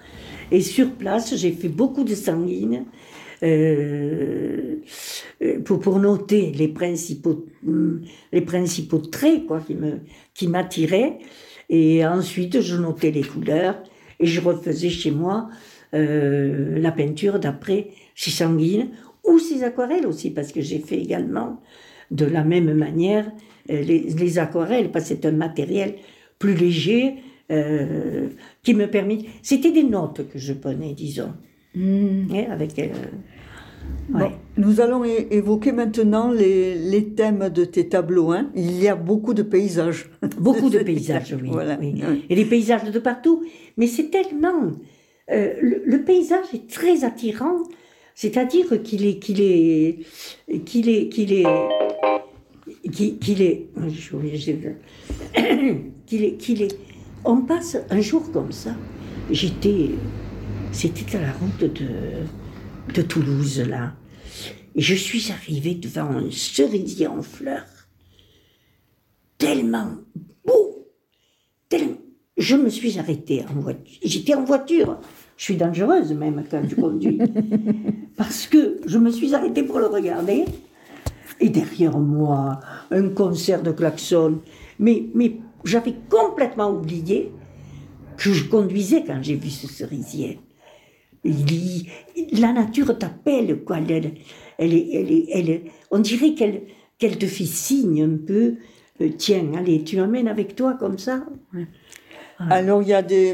Et 0.50 0.60
sur 0.60 0.92
place, 0.92 1.34
j'ai 1.36 1.52
fait 1.52 1.68
beaucoup 1.68 2.04
de 2.04 2.14
sanguines 2.14 2.84
euh, 3.42 4.76
euh, 5.42 5.60
pour, 5.60 5.98
noter 5.98 6.50
les 6.52 6.68
principaux, 6.68 7.46
hum, 7.66 8.02
les 8.32 8.40
principaux 8.40 8.98
traits 8.98 9.46
quoi, 9.46 9.60
qui 9.60 9.74
me 9.74 10.00
qui 10.34 10.48
m'attiraient. 10.48 11.18
Et 11.68 12.04
ensuite, 12.04 12.60
je 12.60 12.76
notais 12.76 13.10
les 13.10 13.22
couleurs 13.22 13.76
et 14.18 14.26
je 14.26 14.40
refaisais 14.40 14.90
chez 14.90 15.10
moi 15.10 15.48
euh, 15.94 16.78
la 16.78 16.90
peinture 16.90 17.38
d'après 17.38 17.88
ces 18.14 18.30
sanguines 18.30 18.90
ou 19.24 19.38
ces 19.38 19.62
aquarelles 19.62 20.06
aussi, 20.06 20.30
parce 20.30 20.50
que 20.50 20.60
j'ai 20.60 20.78
fait 20.78 20.98
également 20.98 21.60
de 22.10 22.24
la 22.26 22.44
même 22.44 22.72
manière 22.74 23.30
euh, 23.70 23.82
les, 23.82 24.00
les 24.00 24.38
aquarelles, 24.38 24.90
parce 24.90 25.04
que 25.08 25.14
c'est 25.14 25.26
un 25.26 25.32
matériel 25.32 25.94
plus 26.38 26.54
léger 26.54 27.16
euh, 27.50 28.28
qui 28.62 28.74
me 28.74 28.86
permet. 28.86 29.18
C'était 29.42 29.72
des 29.72 29.84
notes 29.84 30.28
que 30.30 30.38
je 30.38 30.52
prenais, 30.52 30.92
disons, 30.94 31.32
hein, 31.76 32.44
avec. 32.50 32.78
euh, 32.78 32.84
ouais. 32.84 34.20
Bon, 34.20 34.30
nous 34.56 34.80
allons 34.80 35.04
évoquer 35.04 35.72
maintenant 35.72 36.30
les, 36.32 36.74
les 36.76 37.04
thèmes 37.10 37.48
de 37.50 37.64
tes 37.64 37.88
tableaux. 37.88 38.32
hein. 38.32 38.50
Il 38.54 38.82
y 38.82 38.88
a 38.88 38.94
beaucoup 38.96 39.34
de 39.34 39.42
paysages. 39.42 40.10
Beaucoup 40.38 40.70
de 40.70 40.78
paysages, 40.78 41.36
oui. 41.40 41.48
Voilà. 41.50 41.78
oui. 41.80 41.94
Oui. 42.08 42.24
Et 42.30 42.34
des 42.36 42.44
paysages 42.44 42.90
de 42.90 42.98
partout. 42.98 43.44
Mais 43.76 43.86
c'est 43.86 44.10
tellement. 44.10 44.72
euh, 45.30 45.52
le, 45.60 45.82
le 45.84 46.02
paysage 46.04 46.46
est 46.54 46.68
très 46.70 47.04
attirant. 47.04 47.58
C'est-à-dire 48.14 48.82
qu'il 48.82 49.06
est. 49.06 49.18
qu'il 49.18 49.40
est. 49.40 49.98
qu'il 50.64 50.88
est. 50.88 51.08
qu'il 51.08 51.32
est. 51.32 51.44
qu'il 52.90 53.42
est. 53.42 53.68
qu'il 56.06 56.24
est. 56.24 56.36
qu'il 56.36 56.62
est. 56.62 56.78
On 57.24 57.42
passe 57.42 57.76
un 57.90 58.00
jour 58.00 58.30
comme 58.32 58.52
ça. 58.52 58.74
J'étais. 59.30 59.90
C'était 60.72 61.16
à 61.16 61.22
la 61.22 61.32
route 61.32 61.60
de, 61.60 62.92
de 62.94 63.02
Toulouse, 63.02 63.60
là. 63.60 63.94
Et 64.74 64.82
je 64.82 64.94
suis 64.94 65.32
arrivée 65.32 65.74
devant 65.74 66.10
un 66.10 66.30
cerisier 66.30 67.06
en 67.06 67.22
fleurs 67.22 67.64
tellement 69.38 69.88
beau, 70.44 70.88
tellement... 71.68 71.96
Je 72.36 72.56
me 72.56 72.68
suis 72.68 72.98
arrêtée 72.98 73.44
en 73.48 73.60
voiture. 73.60 73.98
J'étais 74.04 74.34
en 74.34 74.44
voiture. 74.44 75.00
Je 75.36 75.44
suis 75.44 75.56
dangereuse 75.56 76.12
même 76.12 76.44
quand 76.48 76.62
je 76.68 76.74
conduis. 76.74 77.18
Parce 78.16 78.46
que 78.46 78.80
je 78.86 78.98
me 78.98 79.10
suis 79.10 79.34
arrêtée 79.34 79.62
pour 79.62 79.78
le 79.78 79.86
regarder. 79.86 80.44
Et 81.40 81.48
derrière 81.50 81.98
moi, 81.98 82.60
un 82.90 83.08
concert 83.10 83.62
de 83.62 83.70
klaxons. 83.72 84.40
Mais, 84.78 85.06
mais 85.14 85.36
j'avais 85.64 85.94
complètement 86.08 86.70
oublié 86.70 87.32
que 88.16 88.32
je 88.32 88.44
conduisais 88.48 89.04
quand 89.06 89.18
j'ai 89.22 89.36
vu 89.36 89.50
ce 89.50 89.66
cerisier. 89.68 90.40
Il, 91.24 91.86
la 92.40 92.52
nature 92.52 92.96
t'appelle, 92.98 93.62
quoi. 93.64 93.78
Elle, 93.78 94.12
elle, 94.58 94.72
elle, 94.74 95.24
elle, 95.32 95.60
on 95.90 95.98
dirait 95.98 96.34
qu'elle 96.34 96.62
qu'elle 96.98 97.18
te 97.18 97.26
fait 97.26 97.44
signe 97.46 98.02
un 98.02 98.16
peu. 98.26 98.54
Euh, 99.00 99.10
tiens, 99.16 99.52
allez, 99.56 99.84
tu 99.84 99.96
m'amènes 99.96 100.26
avec 100.28 100.56
toi 100.56 100.74
comme 100.74 100.98
ça. 100.98 101.24
Alors, 102.38 102.82
il 102.82 102.88
y 102.88 102.94
a 102.94 103.02
des. 103.02 103.32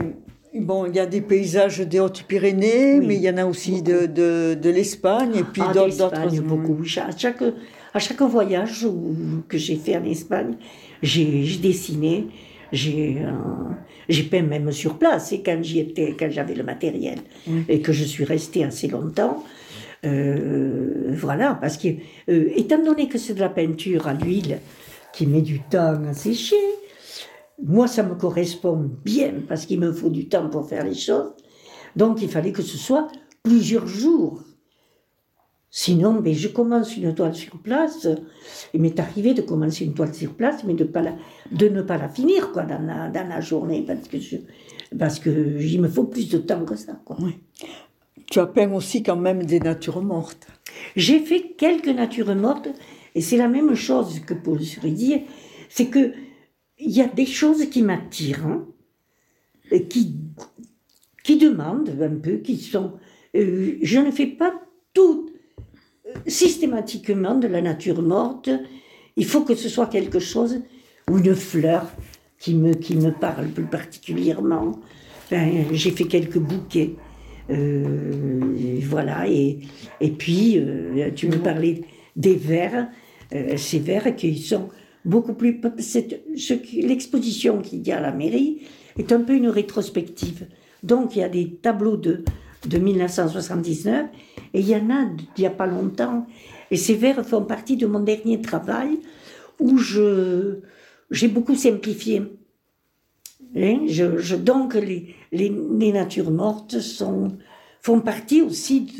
Bon, 0.54 0.86
il 0.86 0.94
y 0.94 1.00
a 1.00 1.06
des 1.06 1.20
paysages 1.20 1.80
des 1.80 1.98
Hautes-Pyrénées, 1.98 3.00
mais 3.00 3.16
il 3.16 3.22
y 3.22 3.28
en 3.30 3.38
a 3.38 3.44
aussi 3.44 3.82
de, 3.82 4.06
de, 4.06 4.54
de 4.54 4.70
l'Espagne 4.70 5.32
et 5.34 5.42
puis 5.42 5.62
Ah, 5.66 5.72
d'autres. 5.72 6.42
beaucoup. 6.42 6.78
À 6.96 7.10
chaque, 7.16 7.42
à 7.94 8.00
chaque 8.00 8.20
voyage 8.22 8.86
que 9.48 9.56
j'ai 9.56 9.76
fait 9.76 9.96
en 9.96 10.04
Espagne, 10.04 10.56
j'ai 11.02 11.56
dessiné, 11.62 12.26
j'ai 12.72 13.18
euh, 13.20 13.30
j'ai 14.08 14.24
peint 14.24 14.42
même 14.42 14.70
sur 14.72 14.98
place, 14.98 15.32
et 15.32 15.42
quand 15.42 15.62
j'y 15.62 15.78
étais, 15.78 16.14
quand 16.18 16.30
j'avais 16.30 16.54
le 16.54 16.64
matériel, 16.64 17.20
et 17.68 17.80
que 17.80 17.92
je 17.92 18.04
suis 18.04 18.24
restée 18.24 18.64
assez 18.64 18.88
longtemps. 18.88 19.42
euh, 20.04 21.14
voilà, 21.14 21.54
parce 21.54 21.78
que, 21.78 21.88
euh, 22.28 22.50
étant 22.56 22.82
donné 22.82 23.08
que 23.08 23.16
c'est 23.16 23.32
de 23.34 23.40
la 23.40 23.48
peinture 23.48 24.06
à 24.06 24.12
l'huile 24.12 24.58
qui 25.14 25.26
met 25.26 25.40
du 25.40 25.60
temps 25.60 26.02
à 26.04 26.12
sécher, 26.12 26.56
moi 27.62 27.86
ça 27.86 28.02
me 28.02 28.14
correspond 28.14 28.90
bien 29.04 29.32
parce 29.48 29.64
qu'il 29.64 29.80
me 29.80 29.92
faut 29.92 30.10
du 30.10 30.28
temps 30.28 30.48
pour 30.50 30.68
faire 30.68 30.84
les 30.84 30.94
choses. 30.94 31.32
Donc 31.96 32.20
il 32.20 32.28
fallait 32.28 32.52
que 32.52 32.62
ce 32.62 32.76
soit 32.76 33.08
plusieurs 33.42 33.86
jours. 33.86 34.42
Sinon, 35.76 36.20
ben, 36.20 36.32
je 36.32 36.46
commence 36.46 36.96
une 36.96 37.12
toile 37.16 37.34
sur 37.34 37.58
place. 37.58 38.06
Il 38.74 38.80
m'est 38.80 39.00
arrivé 39.00 39.34
de 39.34 39.42
commencer 39.42 39.84
une 39.84 39.92
toile 39.92 40.14
sur 40.14 40.34
place, 40.34 40.62
mais 40.62 40.74
de, 40.74 40.84
pas 40.84 41.02
la- 41.02 41.16
de 41.50 41.68
ne 41.68 41.82
pas 41.82 41.98
la 41.98 42.08
finir 42.08 42.52
quoi, 42.52 42.62
dans, 42.62 42.78
la, 42.78 43.10
dans 43.10 43.28
la 43.28 43.40
journée, 43.40 43.82
parce 43.84 44.06
que, 44.06 44.20
je, 44.20 44.36
parce 44.96 45.18
que 45.18 45.30
il 45.60 45.80
me 45.82 45.88
faut 45.88 46.04
plus 46.04 46.28
de 46.28 46.38
temps 46.38 46.64
que 46.64 46.76
ça. 46.76 46.92
Quoi. 47.04 47.16
Tu 48.30 48.38
as 48.38 48.46
peint 48.46 48.72
aussi 48.72 49.02
quand 49.02 49.16
même 49.16 49.42
des 49.42 49.58
natures 49.58 50.00
mortes. 50.00 50.46
J'ai 50.94 51.18
fait 51.18 51.56
quelques 51.58 51.88
natures 51.88 52.36
mortes, 52.36 52.68
et 53.16 53.20
c'est 53.20 53.36
la 53.36 53.48
même 53.48 53.74
chose 53.74 54.20
que 54.20 54.34
pour 54.34 54.54
le 54.54 54.60
c'est 55.68 55.86
que 55.86 56.12
il 56.78 56.92
y 56.92 57.00
a 57.00 57.08
des 57.08 57.26
choses 57.26 57.68
qui 57.68 57.82
m'attirent, 57.82 58.46
hein, 58.46 58.64
qui, 59.90 60.14
qui 61.24 61.36
demandent 61.36 61.98
un 62.00 62.14
peu, 62.14 62.36
qui 62.36 62.58
sont... 62.58 62.92
euh, 63.34 63.76
je 63.82 63.98
ne 63.98 64.12
fais 64.12 64.28
pas 64.28 64.54
tout 64.92 65.33
systématiquement 66.26 67.34
de 67.34 67.46
la 67.46 67.60
nature 67.60 68.02
morte. 68.02 68.50
Il 69.16 69.24
faut 69.24 69.42
que 69.42 69.54
ce 69.54 69.68
soit 69.68 69.86
quelque 69.86 70.18
chose, 70.18 70.60
ou 71.10 71.18
une 71.18 71.34
fleur 71.34 71.86
qui 72.38 72.54
me, 72.54 72.74
qui 72.74 72.96
me 72.96 73.10
parle 73.10 73.48
plus 73.48 73.64
particulièrement. 73.64 74.80
Enfin, 75.24 75.48
j'ai 75.72 75.90
fait 75.90 76.04
quelques 76.04 76.38
bouquets. 76.38 76.94
Euh, 77.50 78.40
voilà, 78.82 79.28
et, 79.28 79.58
et 80.00 80.10
puis 80.10 80.58
euh, 80.58 81.10
tu 81.14 81.28
me 81.28 81.36
parlais 81.36 81.82
des 82.16 82.36
vers, 82.36 82.88
euh, 83.34 83.56
ces 83.56 83.78
vers 83.78 84.16
qui 84.16 84.38
sont 84.38 84.70
beaucoup 85.04 85.34
plus. 85.34 85.60
L'exposition 86.74 87.60
qu'il 87.60 87.86
y 87.86 87.92
a 87.92 87.98
à 87.98 88.00
la 88.00 88.12
mairie 88.12 88.62
est 88.98 89.12
un 89.12 89.20
peu 89.20 89.34
une 89.34 89.48
rétrospective. 89.48 90.46
Donc 90.82 91.16
il 91.16 91.20
y 91.20 91.22
a 91.22 91.28
des 91.28 91.50
tableaux 91.50 91.96
de, 91.96 92.24
de 92.66 92.78
1979 92.78 94.06
et 94.52 94.60
il 94.60 94.68
y 94.68 94.74
en 94.76 94.90
a 94.90 95.04
d'il 95.04 95.26
n'y 95.38 95.46
a 95.46 95.50
pas 95.50 95.66
longtemps. 95.66 96.26
Et 96.70 96.76
ces 96.76 96.94
vers 96.94 97.24
font 97.24 97.42
partie 97.44 97.76
de 97.76 97.86
mon 97.86 98.00
dernier 98.00 98.40
travail 98.40 98.98
où 99.60 99.78
je 99.78 100.60
j'ai 101.10 101.28
beaucoup 101.28 101.54
simplifié. 101.54 102.22
Hein, 103.56 103.80
je, 103.86 104.18
je- 104.18 104.36
donc 104.36 104.74
les, 104.74 105.14
les, 105.32 105.50
natures 105.92 106.30
mortes 106.30 106.80
sont, 106.80 107.36
font 107.80 108.00
partie 108.00 108.42
aussi 108.42 108.96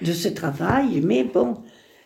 de 0.00 0.12
ce 0.12 0.28
travail, 0.28 1.00
mais 1.04 1.24
bon. 1.24 1.54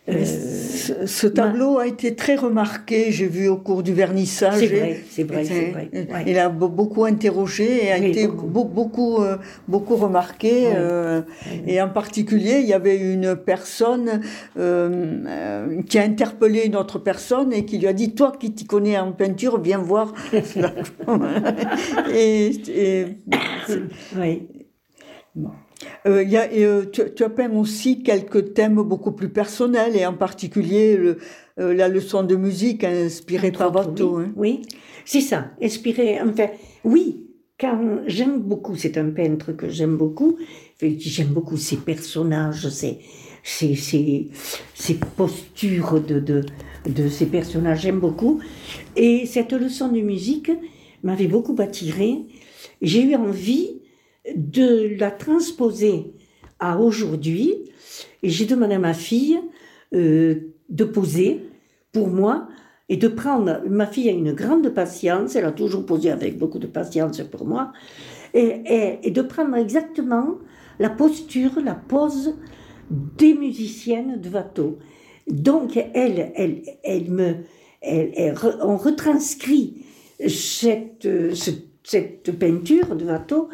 Euh, 0.09 0.23
Ce, 0.25 1.05
ce 1.05 1.27
tableau 1.27 1.79
a 1.79 1.87
été 1.87 2.15
très 2.15 2.35
remarqué, 2.35 3.11
j'ai 3.11 3.27
vu 3.27 3.47
au 3.49 3.57
cours 3.57 3.83
du 3.83 3.93
vernissage. 3.93 4.59
C'est 4.59 4.67
vrai, 4.67 4.97
c'est 5.09 5.23
vrai, 5.23 5.43
c'est 5.43 5.71
vrai, 5.71 5.89
ouais. 5.93 6.23
Il 6.27 6.37
a 6.37 6.49
be- 6.49 6.71
beaucoup 6.73 7.03
interrogé 7.05 7.85
et 7.85 7.91
a 7.91 7.99
Oui, 7.99 8.07
été 8.11 8.27
beaucoup. 8.27 8.47
beaucoup, 8.47 9.21
euh, 9.21 9.35
beaucoup 9.67 9.95
remarqué. 9.95 10.67
Oui. 10.67 10.73
euh, 10.75 11.21
et 11.65 11.81
en 11.81 11.89
particulier, 11.89 12.59
il 12.61 12.67
y 12.67 12.73
avait 12.73 12.97
une 12.97 13.35
personne 13.35 14.21
euh, 14.57 15.23
euh, 15.27 15.81
qui 15.83 15.97
a 15.99 16.03
interpellé 16.03 16.63
une 16.65 16.75
autre 16.77 16.99
personne 16.99 17.51
et 17.51 17.65
qui 17.65 17.77
lui 17.77 17.87
a 17.87 17.93
dit 17.93 18.13
Toi 18.15 18.31
qui 18.39 18.53
t'y 18.53 18.65
connais 18.65 18.97
en 18.97 19.11
peinture, 19.11 19.59
viens 19.59 19.79
voir. 19.79 20.13
et, 22.13 22.51
et 22.69 23.07
Euh, 26.07 26.23
y 26.23 26.37
a, 26.37 26.49
euh, 26.51 26.85
tu, 26.91 27.01
tu 27.15 27.23
as 27.23 27.29
peint 27.29 27.51
aussi 27.51 28.01
quelques 28.01 28.53
thèmes 28.53 28.75
beaucoup 28.75 29.11
plus 29.11 29.29
personnels, 29.29 29.95
et 29.95 30.05
en 30.05 30.13
particulier 30.13 30.97
le- 30.97 31.17
euh, 31.59 31.73
la 31.73 31.87
leçon 31.87 32.23
de 32.23 32.35
musique 32.35 32.83
inspirée 32.83 33.51
par 33.51 33.73
Watteau. 33.75 34.17
oui, 34.17 34.23
hein. 34.25 34.31
oui. 34.35 34.61
c'est 35.05 35.21
ça, 35.21 35.51
inspiré. 35.61 36.19
Enfin, 36.21 36.47
oui, 36.83 37.27
quand 37.59 37.99
j'aime 38.07 38.39
beaucoup, 38.39 38.75
c'est 38.75 38.97
un 38.97 39.09
peintre 39.11 39.51
que 39.53 39.69
j'aime 39.69 39.97
beaucoup. 39.97 40.37
J'aime 40.81 41.29
beaucoup 41.29 41.57
ses 41.57 41.77
personnages, 41.77 42.69
ses, 42.69 42.99
ses, 43.43 43.75
ses, 43.75 44.29
ses 44.75 44.93
postures 44.95 45.99
de, 46.01 46.19
de, 46.19 46.43
de 46.87 47.07
ces 47.09 47.25
personnages, 47.27 47.81
j'aime 47.81 47.99
beaucoup. 47.99 48.39
Et 48.95 49.25
cette 49.25 49.53
leçon 49.53 49.87
de 49.89 50.01
musique 50.01 50.51
m'avait 51.03 51.27
beaucoup 51.27 51.55
attirée. 51.59 52.19
J'ai 52.81 53.03
eu 53.03 53.15
envie 53.15 53.76
de 54.35 54.95
la 54.99 55.11
transposer 55.11 56.13
à 56.59 56.79
aujourd'hui. 56.79 57.53
Et 58.23 58.29
j'ai 58.29 58.45
demandé 58.45 58.75
à 58.75 58.79
ma 58.79 58.93
fille 58.93 59.39
euh, 59.93 60.35
de 60.69 60.83
poser 60.83 61.41
pour 61.91 62.07
moi 62.07 62.47
et 62.89 62.97
de 62.97 63.07
prendre. 63.07 63.61
Ma 63.69 63.85
fille 63.87 64.09
a 64.09 64.13
une 64.13 64.33
grande 64.33 64.69
patience, 64.69 65.35
elle 65.35 65.45
a 65.45 65.51
toujours 65.51 65.85
posé 65.85 66.09
avec 66.11 66.37
beaucoup 66.37 66.59
de 66.59 66.67
patience 66.67 67.21
pour 67.21 67.45
moi, 67.45 67.71
et, 68.33 68.99
et- 69.03 69.11
de 69.11 69.21
prendre 69.21 69.55
exactement 69.55 70.35
la 70.79 70.89
posture, 70.89 71.51
la 71.63 71.75
pose 71.75 72.35
des 72.89 73.33
musiciennes 73.33 74.19
de 74.21 74.29
Watteau. 74.29 74.77
Donc, 75.29 75.77
elle, 75.93 76.31
elle, 76.35 76.61
elle 76.83 77.09
me, 77.11 77.35
elle, 77.81 78.35
on 78.61 78.77
retranscrit 78.77 79.85
cette, 80.27 81.05
euh, 81.05 81.33
ce- 81.35 81.51
cette 81.83 82.31
peinture 82.37 82.95
de 82.95 83.05
Watteau 83.05 83.49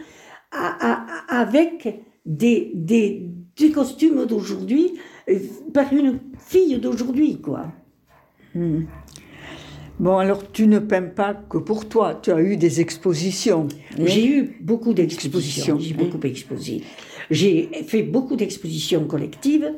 à- 0.54 0.92
à- 0.92 1.06
à- 1.38 1.42
avec 1.42 2.00
des, 2.26 2.72
des, 2.74 3.26
des 3.58 3.72
costumes 3.72 4.26
d'aujourd'hui 4.26 4.94
euh, 5.30 5.40
par 5.74 5.92
une 5.94 6.20
fille 6.38 6.78
d'aujourd'hui, 6.78 7.40
quoi. 7.42 7.66
Bon, 10.00 10.18
alors 10.18 10.52
tu 10.52 10.68
ne 10.68 10.80
peins 10.80 11.02
pas 11.04 11.34
que 11.34 11.58
pour 11.58 11.88
toi, 11.88 12.20
tu 12.22 12.32
as 12.32 12.42
eu 12.42 12.58
des 12.58 12.82
expositions. 12.82 13.68
J'ai 13.98 14.26
eu 14.28 14.58
beaucoup 14.62 14.94
d'expositions. 14.94 15.76
Expositions, 15.78 15.80
J'ai 15.80 15.94
hein. 15.94 15.98
beaucoup 16.10 16.26
exposé. 16.28 16.84
J'ai 17.32 17.70
fait 17.88 18.04
beaucoup 18.04 18.36
d'expositions 18.36 19.06
collectives, 19.06 19.72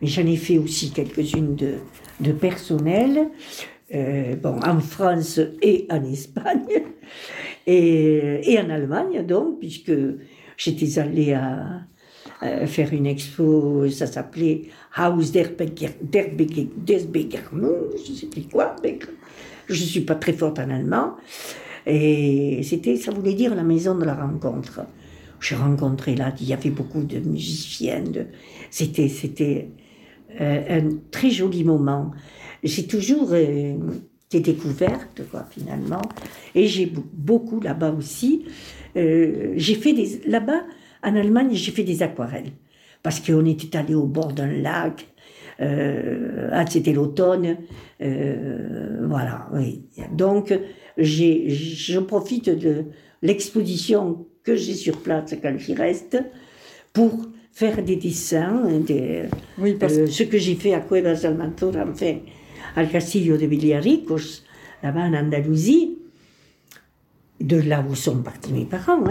mais 0.00 0.08
j'en 0.08 0.26
ai 0.26 0.36
fait 0.36 0.58
aussi 0.58 0.90
quelques-unes 0.90 1.54
de, 1.54 1.74
de 2.20 2.32
personnelles, 2.32 3.28
euh, 3.94 4.34
bon, 4.36 4.58
en 4.64 4.80
France 4.80 5.38
et 5.62 5.86
en 5.90 6.02
Espagne, 6.04 6.82
et, 7.66 8.52
et 8.52 8.58
en 8.60 8.70
Allemagne, 8.70 9.24
donc, 9.26 9.60
puisque 9.60 9.92
j'étais 10.56 10.98
allée 10.98 11.32
à, 11.32 11.80
à 12.40 12.66
faire 12.66 12.92
une 12.92 13.06
expo, 13.06 13.88
ça 13.90 14.06
s'appelait 14.06 14.62
Haus 14.98 15.30
der, 15.32 15.50
Beger, 15.56 15.90
je 16.12 18.12
ne 18.12 18.16
sais 18.16 18.26
plus 18.26 18.42
quoi, 18.42 18.74
Beger- 18.82 19.08
je 19.68 19.82
ne 19.82 19.88
suis 19.88 20.00
pas 20.00 20.16
très 20.16 20.32
forte 20.32 20.58
en 20.58 20.70
allemand, 20.70 21.14
et 21.86 22.60
c'était, 22.62 22.96
ça 22.96 23.12
voulait 23.12 23.34
dire 23.34 23.54
la 23.54 23.62
maison 23.62 23.94
de 23.96 24.04
la 24.04 24.14
rencontre. 24.14 24.80
J'ai 25.40 25.54
rencontré 25.56 26.14
là, 26.16 26.34
il 26.40 26.48
y 26.48 26.52
avait 26.52 26.70
beaucoup 26.70 27.02
de 27.02 27.18
musiciennes. 27.18 28.12
de- 28.12 28.26
C'était, 28.70 29.08
c'était 29.08 29.68
euh, 30.40 30.80
un 30.82 30.88
très 31.10 31.30
joli 31.30 31.64
moment. 31.64 32.10
J'ai 32.62 32.86
toujours 32.86 33.30
euh, 33.32 33.74
des 34.30 34.40
découvertes, 34.40 35.22
quoi, 35.30 35.44
finalement. 35.50 36.02
Et 36.54 36.66
j'ai 36.66 36.86
be- 36.86 37.02
beaucoup 37.12 37.60
là-bas 37.60 37.90
aussi. 37.92 38.44
euh, 38.96 39.52
j'ai 39.56 39.74
fait 39.74 39.92
des. 39.92 40.20
Là-bas, 40.26 40.62
en 41.02 41.16
Allemagne, 41.16 41.50
j'ai 41.52 41.72
fait 41.72 41.82
des 41.84 42.02
aquarelles. 42.02 42.52
Parce 43.02 43.20
qu'on 43.20 43.44
était 43.46 43.76
allé 43.76 43.94
au 43.94 44.06
bord 44.06 44.32
d'un 44.32 44.52
lac. 44.52 45.06
euh, 45.60 46.48
ah, 46.52 46.64
c'était 46.68 46.92
l'automne. 46.92 47.56
euh, 48.02 49.06
voilà, 49.08 49.48
oui. 49.52 49.82
Donc, 50.12 50.56
j'ai, 50.96 51.50
je 51.50 51.98
profite 51.98 52.48
de 52.50 52.84
l'exposition 53.22 54.26
que 54.44 54.54
j'ai 54.56 54.74
sur 54.74 54.98
place 54.98 55.34
quand 55.42 55.58
j'y 55.58 55.74
reste 55.74 56.18
pour 56.92 57.26
faire 57.52 57.82
des 57.82 57.96
dessins, 57.96 58.62
des, 58.86 59.24
Oui, 59.58 59.74
parce 59.74 59.94
euh, 59.98 60.06
ce 60.06 60.22
que 60.22 60.38
j'ai 60.38 60.54
fait 60.54 60.72
à 60.74 60.80
Cuevas 60.80 61.20
del 61.22 61.34
Mantor, 61.36 61.74
enfin, 61.76 62.16
al 62.76 62.90
Castillo 62.90 63.36
de 63.36 63.46
Villaricos, 63.46 64.44
là-bas 64.82 65.02
en 65.02 65.14
Andalousie, 65.14 65.98
de 67.40 67.56
là 67.56 67.84
où 67.88 67.94
sont 67.94 68.22
partis 68.22 68.52
mes 68.52 68.64
parents. 68.64 69.04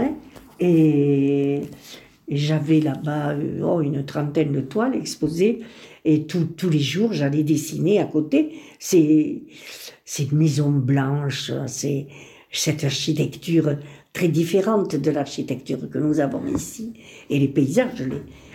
Et, 0.58 1.62
j'avais 2.28 2.78
là-bas 2.80 3.32
euh, 3.32 3.60
oh, 3.64 3.80
une 3.80 4.04
trentaine 4.04 4.52
de 4.52 4.60
toiles 4.60 4.94
exposées. 4.94 5.62
Et 6.04 6.26
tous 6.26 6.70
les 6.70 6.78
jours, 6.78 7.12
j'allais 7.12 7.42
dessiner 7.42 7.98
à 7.98 8.04
côté 8.04 8.54
ces, 8.78 9.42
ces 10.04 10.28
maisons 10.30 10.70
blanches, 10.70 11.50
c'est 11.66 12.06
cette 12.52 12.84
architecture 12.84 13.76
très 14.12 14.28
différente 14.28 14.94
de 14.94 15.10
l'architecture 15.10 15.90
que 15.90 15.98
nous 15.98 16.20
avons 16.20 16.46
ici. 16.46 16.92
Et 17.30 17.38
les 17.40 17.48
paysages, 17.48 18.04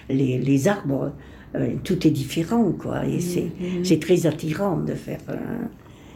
les 0.09 0.67
arbres, 0.69 1.11
euh, 1.55 1.69
tout 1.83 2.05
est 2.07 2.11
différent, 2.11 2.71
quoi. 2.71 3.05
Et 3.05 3.19
c'est 3.19 3.51
c'est 3.83 3.99
très 3.99 4.25
attirant 4.25 4.77
de 4.77 4.93
faire. 4.93 5.19
euh, 5.29 5.35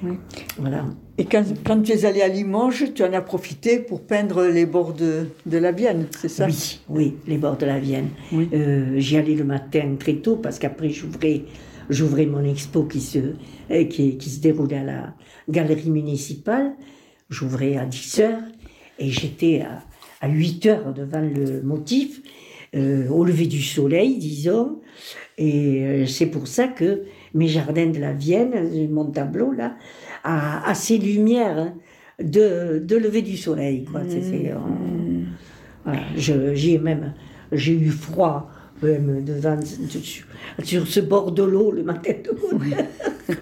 Oui. 0.04 0.13
voilà. 0.58 0.86
Et 1.18 1.26
quand, 1.26 1.44
quand 1.65 1.82
tu 1.82 1.92
es 1.92 2.06
allé 2.06 2.22
à 2.22 2.30
Limoges, 2.30 2.94
tu 2.94 3.04
en 3.04 3.12
as 3.12 3.22
profité 3.22 3.80
pour 3.80 4.02
peindre 4.02 4.46
les 4.46 4.65
bords 4.65 4.94
de, 4.94 5.28
de 5.46 5.58
la 5.58 5.74
Vienne, 5.74 6.08
c'est 6.18 6.30
ça? 6.30 6.46
Oui, 6.48 6.80
oui, 6.88 7.15
les 7.28 7.38
bords 7.38 7.58
de 7.58 7.65
la 7.65 7.80
Vienne. 7.80 8.08
Oui. 8.32 8.48
Euh, 8.54 8.94
J'y 8.98 9.18
allais 9.18 9.36
le 9.36 9.44
matin 9.44 9.96
très 10.00 10.15
tôt 10.15 10.38
parce 10.38 10.58
qu'après 10.60 10.89
j'ouvrais, 10.89 11.42
j'ouvrais 11.89 12.26
mon 12.26 12.44
expo 12.46 12.84
qui 12.86 13.02
se, 13.02 13.20
euh, 13.72 13.84
qui, 13.86 14.18
qui 14.18 14.30
se 14.30 14.39
déroulait 14.39 14.78
à 14.78 14.84
la 14.86 15.13
galerie 15.50 15.89
municipale. 15.89 16.72
J'ouvrais 17.30 17.76
à 17.76 17.86
10 17.86 18.20
heures 18.22 18.42
et 18.98 19.10
j'étais 19.10 19.62
à, 19.62 19.84
à 20.26 20.30
8 20.30 20.65
heures 20.68 20.94
devant 20.94 21.20
le 21.22 21.62
motif, 21.62 22.22
euh, 22.76 23.08
au 23.10 23.24
lever 23.26 23.46
du 23.48 23.62
soleil, 23.62 24.18
disons. 24.18 24.80
Et 25.38 25.84
euh, 25.86 26.06
c'est 26.06 26.26
pour 26.28 26.48
ça 26.48 26.68
que 26.68 27.04
mes 27.34 27.48
jardins 27.48 27.88
de 27.88 28.00
la 28.00 28.14
Vienne, 28.14 28.90
mon 28.92 29.06
tableau 29.06 29.52
là, 29.54 29.76
a, 30.24 30.68
a 30.70 30.74
ces 30.76 30.98
lumières 30.98 31.58
hein, 31.58 31.74
de, 32.22 32.80
de 32.84 32.96
lever 32.98 33.22
du 33.22 33.38
soleil. 33.38 33.86
Quoi. 33.86 34.02
C'est, 34.08 34.52
euh, 34.52 34.56
voilà, 35.86 36.02
je- 36.18 36.54
j'y 36.56 36.74
ai 36.76 36.78
même, 36.80 37.14
j'ai 37.52 37.74
eu 37.74 37.90
froid 37.90 38.50
même 38.82 39.24
devant, 39.26 39.60
sur, 39.62 40.26
sur 40.64 40.88
ce 40.88 41.00
bord 41.02 41.32
de 41.32 41.44
l'eau 41.44 41.72
le 41.72 41.84
matin 41.84 42.14
de 42.24 42.32
Gaulle. 42.32 42.86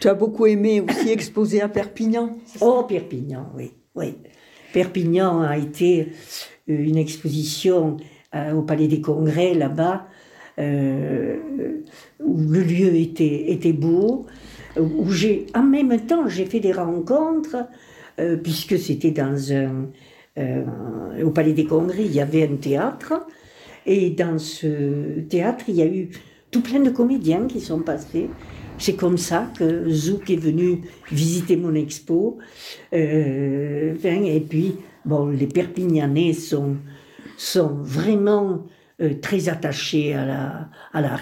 Tu 0.00 0.08
as 0.08 0.14
beaucoup 0.14 0.46
aimé 0.46 0.80
aussi 0.80 1.10
exposer 1.10 1.60
à 1.60 1.68
Perpignan. 1.68 2.36
Oh, 2.60 2.84
Perpignan, 2.88 3.50
oui, 3.56 3.72
oui. 3.94 4.14
Perpignan 4.72 5.40
a 5.42 5.56
été 5.56 6.08
une 6.66 6.96
exposition 6.96 7.96
euh, 8.34 8.52
au 8.52 8.62
Palais 8.62 8.88
des 8.88 9.00
Congrès, 9.00 9.54
là-bas, 9.54 10.06
euh, 10.58 11.36
où 12.20 12.38
le 12.38 12.60
lieu 12.60 12.94
était, 12.94 13.50
était 13.52 13.72
beau, 13.72 14.26
où 14.76 15.10
j'ai, 15.10 15.46
en 15.54 15.62
même 15.62 16.00
temps, 16.06 16.28
j'ai 16.28 16.46
fait 16.46 16.60
des 16.60 16.72
rencontres, 16.72 17.56
euh, 18.20 18.36
puisque 18.36 18.78
c'était 18.78 19.10
dans 19.10 19.52
un, 19.52 19.86
euh, 20.38 20.64
au 21.22 21.30
Palais 21.30 21.52
des 21.52 21.64
Congrès, 21.64 22.04
il 22.04 22.12
y 22.12 22.20
avait 22.20 22.44
un 22.44 22.56
théâtre, 22.56 23.26
et 23.86 24.10
dans 24.10 24.38
ce 24.38 25.20
théâtre, 25.28 25.64
il 25.68 25.76
y 25.76 25.82
a 25.82 25.86
eu 25.86 26.10
tout 26.50 26.62
plein 26.62 26.80
de 26.80 26.90
comédiens 26.90 27.46
qui 27.46 27.60
sont 27.60 27.80
passés. 27.80 28.30
C'est 28.78 28.96
comme 28.96 29.18
ça 29.18 29.50
que 29.56 29.88
Zouk 29.88 30.30
est 30.30 30.36
venu 30.36 30.80
visiter 31.12 31.56
mon 31.56 31.74
expo. 31.74 32.38
Euh, 32.92 33.94
et 34.02 34.40
puis, 34.40 34.76
bon, 35.04 35.26
les 35.28 35.46
Perpignanais 35.46 36.32
sont, 36.32 36.76
sont 37.36 37.74
vraiment 37.82 38.64
euh, 39.00 39.14
très 39.20 39.48
attachés 39.48 40.14
à 40.14 40.24
la 40.24 40.68
à 40.92 41.00
l'art. 41.00 41.20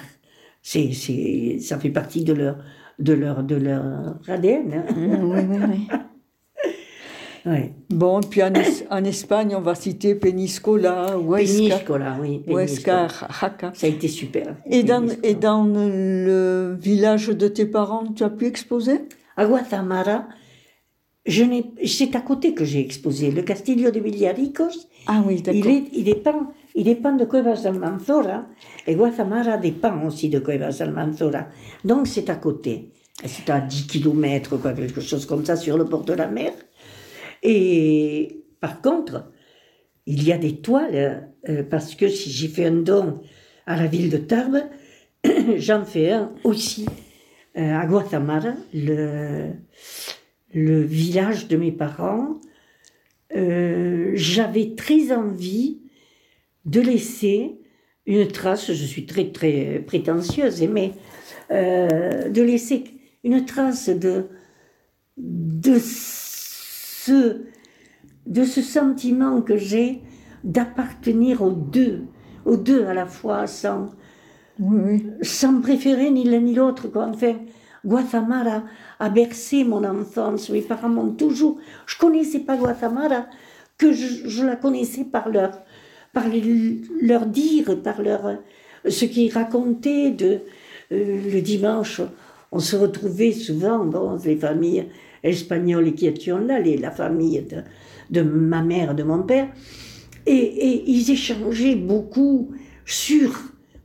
C'est, 0.63 0.93
c'est, 0.93 1.59
ça 1.61 1.79
fait 1.79 1.91
partie 1.91 2.25
de 2.25 2.33
leur 2.33 2.57
de 2.99 3.13
leur 3.15 3.43
de 3.43 3.57
leur 3.57 4.17
ADN. 4.29 4.73
hein. 4.75 4.85
oui, 5.23 5.39
oui, 5.49 5.57
oui. 5.71 5.89
Ouais. 7.45 7.75
Bon, 7.91 8.21
puis 8.21 8.41
en, 8.45 8.55
Es- 8.55 8.87
en 8.89 9.03
Espagne, 9.03 9.57
on 9.57 9.61
va 9.61 9.75
citer 9.75 10.15
Peñíscola, 10.15 11.17
Huesca, 11.19 11.57
Peñíscola, 11.59 12.17
oui. 12.21 12.45
Huesca, 12.47 13.09
Peñíscola. 13.09 13.29
Jaca. 13.41 13.73
Ça 13.75 13.87
a 13.89 13.91
été 13.91 14.07
super. 14.07 14.55
Et 14.71 14.85
dans, 14.85 15.05
et 15.25 15.35
dans 15.35 15.65
le 15.65 16.77
village 16.81 17.27
de 17.31 17.49
tes 17.49 17.67
parents, 17.67 18.07
tu 18.15 18.23
as 18.23 18.31
pu 18.31 18.47
exposer? 18.47 19.01
À 19.37 19.47
Guatemala, 19.47 20.29
je 21.25 21.45
n'ai, 21.45 21.65
c'est 21.87 22.17
à 22.17 22.21
côté 22.21 22.53
que 22.55 22.65
j'ai 22.65 22.81
exposé. 22.81 23.31
Le 23.31 23.43
Castillo 23.43 23.91
de 23.91 24.01
Villaricos, 24.01 24.89
Ah 25.07 25.23
oui, 25.25 25.41
d'accord. 25.41 25.61
il, 25.61 25.71
est, 25.71 25.85
il, 25.93 26.05
dépend, 26.05 26.53
il 26.75 26.85
dépend 26.85 27.15
de 27.15 27.25
Cuevas 27.25 27.63
Almanzora, 27.65 28.47
et 28.87 28.95
Guatemala 28.95 29.57
dépend 29.57 30.05
aussi 30.05 30.29
de 30.29 30.41
Cuevas 30.41 30.79
Almanzora. 30.81 31.47
Donc 31.85 32.09
c'est 32.09 32.29
à 32.29 32.35
côté. 32.37 32.91
C'est 33.25 33.51
à 33.51 33.61
10 33.61 33.87
km, 33.87 34.57
quoi, 34.57 34.73
quelque 34.73 35.01
chose 35.01 35.27
comme 35.27 35.45
ça, 35.45 35.55
sur 35.55 35.79
le 35.79 35.85
bord 35.85 36.03
de 36.03 36.13
la 36.15 36.27
mer. 36.27 36.53
Et 37.43 38.45
par 38.61 38.81
contre, 38.81 39.31
il 40.07 40.25
y 40.25 40.33
a 40.33 40.39
des 40.39 40.57
toiles, 40.57 41.31
euh, 41.49 41.63
parce 41.63 41.95
que 41.95 42.09
si 42.09 42.31
j'ai 42.31 42.49
fait 42.49 42.67
un 42.67 42.83
don 42.83 43.21
à 43.67 43.77
la 43.77 43.87
ville 43.87 44.11
de 44.11 44.17
Tarbes, 44.17 44.65
j'en 45.57 45.85
fais 45.85 46.11
un 46.11 46.33
aussi 46.43 46.87
euh, 47.57 47.77
à 47.77 47.87
Guatemala, 47.87 48.55
le, 48.75 49.51
le 50.55 50.83
village 50.83 51.49
de 51.49 51.57
mes 51.57 51.73
parents. 51.73 52.41
Euh, 53.35 54.13
J'avais 54.15 54.75
très 54.77 55.13
envie 55.13 55.81
de 56.65 56.81
laisser 56.81 57.59
une 58.07 58.27
trace, 58.29 58.73
je 58.73 58.85
suis 58.85 59.07
très 59.07 59.31
très 59.31 59.83
prétentieuse, 59.87 60.63
mais 60.69 60.93
euh, 61.51 62.29
de 62.29 62.43
laisser 62.43 62.85
une 63.25 63.45
trace 63.45 63.89
de, 63.89 64.27
de, 65.17 65.77
ce, 65.79 67.43
de 68.27 68.45
ce 68.45 68.61
sentiment 68.61 69.41
que 69.41 69.57
j'ai 69.57 70.01
d'appartenir 70.45 71.43
aux 71.43 71.53
deux, 71.53 72.03
aux 72.45 72.57
deux 72.57 72.85
à 72.87 72.95
la 72.95 73.07
fois, 73.07 73.47
sans, 73.47 73.91
Oui, 74.59 75.07
sans 75.23 75.61
préférer 75.61 76.11
ni 76.11 76.25
l'un 76.25 76.41
ni 76.41 76.55
l'autre. 76.55 76.91
Enfin, 76.95 77.37
Guatemala 77.85 78.65
a 78.99 79.09
bercé 79.09 79.65
mon 79.65 79.83
enfance. 79.85 80.51
Mes 80.51 80.63
parents 80.63 80.89
m'ont 80.89 81.13
toujours. 81.13 81.59
Je 81.87 81.99
connaissais 81.99 82.41
pas 82.41 82.57
Guatemala, 82.57 83.29
que 83.79 83.93
je, 83.93 84.29
je 84.29 84.45
la 84.45 84.57
connaissais 84.57 85.05
par 85.05 85.29
leur, 85.29 85.61
par 86.13 86.29
les- 86.29 86.81
leur 87.01 87.27
dire, 87.27 87.83
par 87.83 88.01
leur, 88.03 88.39
ce 88.89 89.05
qu'ils 89.05 89.33
racontaient 89.33 90.11
de 90.11 90.41
euh, 90.93 91.21
le 91.33 91.41
dimanche. 91.41 92.01
On 92.53 92.59
se 92.61 92.77
retrouvait 92.77 93.33
souvent, 93.33 93.85
bon, 93.85 94.19
les 94.25 94.37
familles 94.37 94.89
espagnoles 95.23 95.95
qui 95.95 96.07
étaient 96.07 96.31
là, 96.33 96.61
les, 96.61 96.77
la 96.77 96.91
famille 96.91 97.41
de, 97.43 97.63
de 98.11 98.23
ma 98.23 98.63
mère, 98.63 98.95
de 98.95 99.03
mon 99.03 99.23
père, 99.23 99.49
et, 100.27 100.35
et 100.37 100.91
ils 100.91 101.11
échangeaient 101.11 101.77
beaucoup 101.77 102.51
sur 102.85 103.33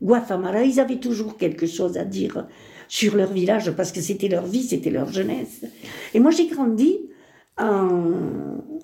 Guatemala. 0.04 0.64
Ils 0.64 0.80
avaient 0.80 1.00
toujours 1.00 1.38
quelque 1.38 1.66
chose 1.66 1.98
à 1.98 2.04
dire 2.04 2.46
sur 2.88 3.16
leur 3.16 3.32
village 3.32 3.72
parce 3.72 3.92
que 3.92 4.02
c'était 4.02 4.28
leur 4.28 4.46
vie, 4.46 4.64
c'était 4.64 4.90
leur 4.90 5.12
jeunesse. 5.12 5.62
Et 6.14 6.20
moi, 6.20 6.32
j'ai 6.32 6.48
grandi 6.48 7.00
en, 7.58 8.12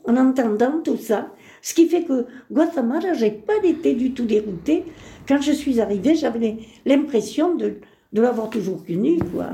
en 0.05 0.17
entendant 0.17 0.81
tout 0.83 0.97
ça. 0.97 1.31
Ce 1.61 1.73
qui 1.73 1.87
fait 1.87 2.03
que 2.03 2.25
Guatemala, 2.51 3.13
j'ai 3.13 3.31
pas 3.31 3.53
été 3.63 3.93
du 3.93 4.11
tout 4.11 4.25
déroutée. 4.25 4.83
Quand 5.27 5.41
je 5.41 5.53
suis 5.53 5.79
arrivée, 5.79 6.15
j'avais 6.15 6.57
l'impression 6.85 7.55
de, 7.55 7.75
de 8.11 8.21
l'avoir 8.21 8.49
toujours 8.49 8.85
connu. 8.85 9.19
Quoi. 9.33 9.51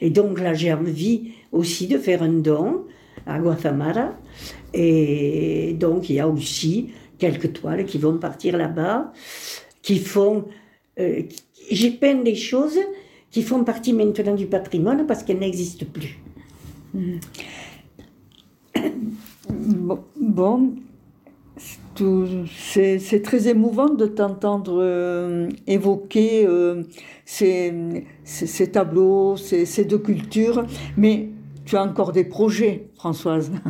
Et 0.00 0.10
donc 0.10 0.40
là, 0.40 0.54
j'ai 0.54 0.72
envie 0.72 1.32
aussi 1.52 1.86
de 1.86 1.98
faire 1.98 2.22
un 2.22 2.32
don 2.32 2.86
à 3.26 3.38
Guatemala. 3.38 4.18
Et 4.74 5.76
donc, 5.78 6.10
il 6.10 6.16
y 6.16 6.20
a 6.20 6.26
aussi 6.26 6.88
quelques 7.18 7.52
toiles 7.52 7.84
qui 7.84 7.98
vont 7.98 8.18
partir 8.18 8.56
là-bas, 8.56 9.12
qui 9.82 9.98
font... 9.98 10.46
euh, 10.98 11.22
j'ai 11.70 11.90
peint 11.90 12.16
des 12.16 12.34
choses 12.34 12.78
qui 13.32 13.42
font 13.42 13.64
partie 13.64 13.92
maintenant 13.92 14.34
du 14.36 14.46
patrimoine 14.46 15.06
parce 15.06 15.22
qu'elles 15.24 15.38
n'existent 15.40 15.86
plus. 15.92 16.20
Bon, 19.48 19.98
bon, 20.20 20.74
c'est 21.96 22.98
c'est 22.98 23.20
très 23.22 23.48
émouvant 23.48 23.90
de 23.90 24.06
t'entendre 24.06 24.78
euh, 24.80 25.48
évoquer 25.66 26.46
euh, 26.46 26.82
ces, 27.24 27.72
ces- 28.24 28.46
ces 28.46 28.70
tableaux, 28.70 29.36
ces, 29.36 29.66
ces 29.66 29.84
deux 29.84 29.98
cultures, 29.98 30.64
mais 30.96 31.28
tu 31.66 31.76
as 31.76 31.82
encore 31.82 32.12
des 32.12 32.24
projets, 32.24 32.88
Françoise. 32.94 33.50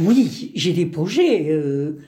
Oui, 0.00 0.50
j'ai 0.54 0.72
des 0.72 0.86
projets. 0.86 1.50
euh, 1.50 1.98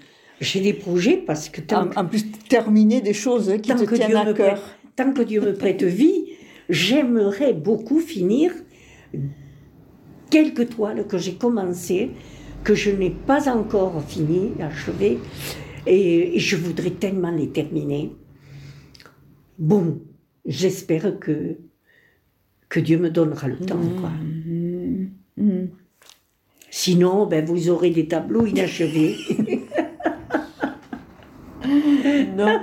j'ai 0.41 0.61
des 0.61 0.73
projets 0.73 1.19
parce 1.19 1.51
que 1.51 1.61
tant, 1.61 1.89
En, 1.95 2.01
en 2.01 2.07
plus, 2.07 2.25
terminer 2.49 3.03
des 3.03 3.13
choses 3.13 3.53
qui 3.63 3.69
tant 3.71 3.77
te 3.77 3.85
que 3.85 3.95
tiennent 3.95 4.09
Dieu 4.09 4.17
à 4.17 4.33
cœur. 4.33 4.63
Tant 4.97 5.13
que 5.13 5.23
Dieu 5.23 5.41
me 5.41 5.55
prête 5.55 5.83
vie, 5.83 6.33
j'aimerais 6.69 7.53
beaucoup 7.53 8.01
finir 8.01 8.53
quelques 10.31 10.71
toiles 10.71 11.07
que 11.07 11.19
j'ai 11.19 11.35
commencées, 11.35 12.11
que 12.63 12.75
je 12.75 12.91
n'ai 12.91 13.11
pas 13.11 13.49
encore 13.49 14.03
fini, 14.03 14.53
achevées, 14.61 15.19
et, 15.87 16.37
et 16.37 16.39
je 16.39 16.57
voudrais 16.57 16.91
tellement 16.91 17.31
les 17.31 17.49
terminer. 17.49 18.13
Bon, 19.59 20.01
j'espère 20.47 21.19
que 21.19 21.59
que 22.75 22.81
Dieu 22.81 22.99
me 22.99 23.09
donnera 23.09 23.47
le 23.47 23.57
temps. 23.57 23.79
Quoi. 24.01 24.11
Mhm. 24.11 25.11
Mhm. 25.37 25.69
Sinon, 26.71 27.27
ben, 27.27 27.45
vous 27.45 27.69
aurez 27.69 27.91
des 27.91 28.09
tableaux 28.09 28.47
inachevés. 28.47 29.15
Non. 32.37 32.61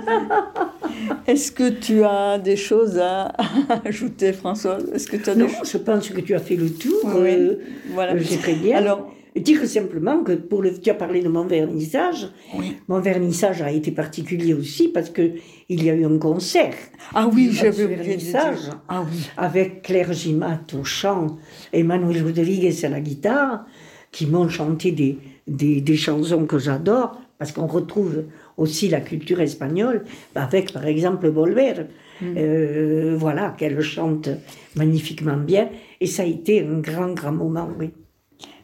Est-ce 1.26 1.52
que 1.52 1.68
tu 1.70 2.04
as 2.04 2.38
des 2.38 2.56
choses 2.56 2.98
à 2.98 3.32
ajouter, 3.84 4.32
Françoise 4.32 4.90
Est-ce 4.94 5.06
que 5.08 5.16
tu 5.16 5.30
as 5.30 5.34
non, 5.34 5.46
des 5.46 5.52
je 5.64 5.78
pense 5.78 6.08
que 6.08 6.20
tu 6.20 6.34
as 6.34 6.40
fait 6.40 6.56
le 6.56 6.70
tour. 6.70 7.00
Oui, 7.04 7.28
euh, 7.30 7.56
voilà. 7.94 8.14
euh, 8.14 8.20
C'est 8.24 8.38
très 8.38 8.54
bien. 8.54 8.76
Alors, 8.76 9.12
Dire 9.34 9.64
simplement 9.66 10.22
que 10.22 10.32
pour 10.32 10.60
le, 10.60 10.78
tu 10.78 10.90
as 10.90 10.94
parlé 10.94 11.22
de 11.22 11.28
mon 11.30 11.46
vernissage. 11.46 12.28
Oui. 12.54 12.76
Mon 12.86 13.00
vernissage 13.00 13.62
a 13.62 13.70
été 13.72 13.90
particulier 13.90 14.52
aussi 14.52 14.88
parce 14.88 15.08
que 15.08 15.32
il 15.70 15.82
y 15.82 15.88
a 15.88 15.94
eu 15.94 16.04
un 16.04 16.18
concert 16.18 16.74
ah 17.14 17.26
oui, 17.32 17.48
j'avais 17.50 17.84
oublié 17.84 17.96
de 17.96 18.02
vernissage. 18.02 18.58
Ah 18.90 19.02
oui. 19.10 19.30
avec 19.38 19.80
Claire 19.82 20.12
Gimat 20.12 20.60
au 20.78 20.84
chant 20.84 21.38
et 21.72 21.82
Manuel 21.82 22.22
Rodriguez 22.24 22.84
à 22.84 22.90
la 22.90 23.00
guitare 23.00 23.64
qui 24.10 24.26
m'ont 24.26 24.50
chanté 24.50 24.92
des, 24.92 25.16
des, 25.46 25.80
des 25.80 25.96
chansons 25.96 26.44
que 26.44 26.58
j'adore 26.58 27.18
parce 27.38 27.52
qu'on 27.52 27.66
retrouve 27.66 28.24
aussi 28.56 28.88
la 28.88 29.00
culture 29.00 29.40
espagnole 29.40 30.04
avec 30.34 30.72
par 30.72 30.86
exemple 30.86 31.30
Bolver. 31.30 31.86
Euh, 32.22 33.16
voilà, 33.18 33.52
qu'elle 33.58 33.80
chante 33.80 34.28
magnifiquement 34.76 35.36
bien 35.36 35.70
et 36.00 36.06
ça 36.06 36.22
a 36.22 36.26
été 36.26 36.64
un 36.64 36.78
grand, 36.78 37.12
grand 37.14 37.32
moment, 37.32 37.68
oui. 37.80 37.90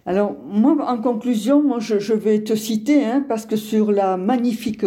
Alors, 0.07 0.37
moi, 0.47 0.77
en 0.87 0.99
conclusion, 0.99 1.63
moi, 1.63 1.81
je, 1.81 1.99
je 1.99 2.15
vais 2.15 2.43
te 2.43 2.55
citer, 2.55 3.05
hein, 3.05 3.25
parce 3.29 3.45
que 3.47 3.57
sur 3.57 3.93
la 3.93 4.17
magnifique 4.17 4.85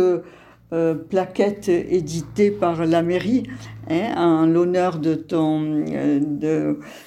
euh, 0.73 0.95
plaquette 0.95 1.67
éditée 1.67 2.49
par 2.49 2.85
la 2.85 3.01
mairie, 3.01 3.43
hein, 3.89 4.13
en 4.15 4.45
l'honneur 4.45 4.99
de, 4.99 5.15
ton, 5.15 5.83
euh, 5.89 6.19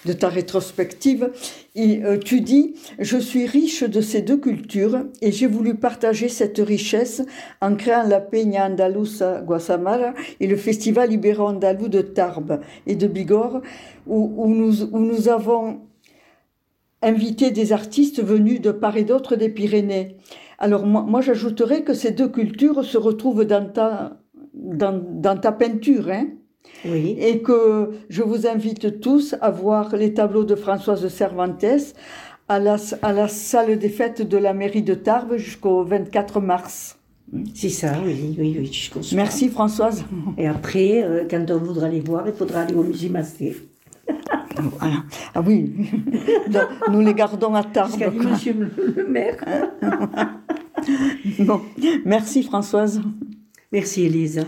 de, 0.05 0.13
ta 0.13 0.29
rétrospective, 0.29 1.31
euh, 1.79 2.19
tu 2.19 2.43
dis 2.43 2.75
«Je 2.99 3.17
suis 3.17 3.47
riche 3.47 3.83
de 3.83 4.03
ces 4.03 4.21
deux 4.21 4.37
cultures 4.37 5.07
et 5.23 5.33
j'ai 5.33 5.47
voulu 5.47 5.77
partager 5.77 6.29
cette 6.29 6.59
richesse 6.59 7.23
en 7.63 7.75
créant 7.75 8.07
la 8.07 8.21
Peña 8.21 8.67
Andaluza 8.67 9.41
Guasamara 9.41 10.13
et 10.41 10.47
le 10.47 10.57
Festival 10.57 11.11
Ibero-Andalou 11.11 11.89
de 11.89 12.03
Tarbes 12.03 12.61
et 12.87 12.97
de 12.97 13.07
Bigorre, 13.07 13.63
où, 14.07 14.55
nous, 14.55 14.83
où 14.83 14.99
nous 14.99 15.31
avons 15.31 15.81
inviter 17.01 17.51
des 17.51 17.73
artistes 17.73 18.23
venus 18.23 18.61
de 18.61 18.73
part 18.73 18.99
et 18.99 19.05
d'autre 19.05 19.37
des 19.37 19.49
Pyrénées. 19.49 20.17
Alors 20.59 20.87
moi, 20.87 21.03
moi 21.03 21.21
j'ajouterais 21.21 21.83
que 21.83 21.95
ces 21.95 22.11
deux 22.13 22.29
cultures 22.29 22.85
se 22.85 22.99
retrouvent 22.99 23.45
dans 23.45 23.67
ta, 23.71 24.19
dans, 24.55 25.03
dans 25.11 25.37
ta 25.39 25.53
peinture, 25.53 26.09
hein, 26.11 26.27
Oui. 26.85 27.17
et 27.19 27.43
que 27.43 27.91
je 28.09 28.23
vous 28.23 28.47
invite 28.47 29.01
tous 29.01 29.35
à 29.41 29.51
voir 29.51 29.95
les 29.97 30.15
tableaux 30.15 30.45
de 30.45 30.55
Françoise 30.55 31.07
Cervantes 31.09 31.65
à 32.49 32.59
la, 32.59 32.77
à 33.03 33.13
la 33.13 33.27
salle 33.29 33.79
des 33.79 33.89
fêtes 33.89 34.23
de 34.29 34.37
la 34.37 34.53
mairie 34.53 34.83
de 34.83 34.95
Tarbes 34.95 35.37
jusqu'au 35.37 35.83
24 35.85 36.41
mars. 36.41 36.99
C'est 37.55 37.71
ça, 37.71 37.95
oui, 38.05 38.37
oui, 38.39 38.57
oui. 38.61 39.01
Merci 39.15 39.49
Françoise. 39.49 40.05
Et 40.37 40.47
après, 40.47 41.03
euh, 41.03 41.25
quand 41.29 41.51
on 41.51 41.57
voudra 41.59 41.89
les 41.89 42.01
voir, 42.01 42.29
il 42.29 42.35
faudra 42.35 42.61
aller 42.61 42.75
au 42.75 42.83
musée 42.85 43.09
Masté. 43.09 43.57
Voilà. 44.57 44.97
Ah 45.35 45.41
oui, 45.45 45.73
Donc, 46.49 46.63
nous 46.91 47.01
les 47.01 47.15
gardons 47.15 47.55
à 47.55 47.63
Tarbes. 47.65 47.91
Dit 47.93 48.19
monsieur 48.19 48.53
le, 48.53 48.71
le 48.97 49.07
maire. 49.09 49.37
Bon. 51.39 51.63
Merci 52.05 52.43
Françoise. 52.43 53.01
Merci 53.73 54.05
Elise. 54.05 54.45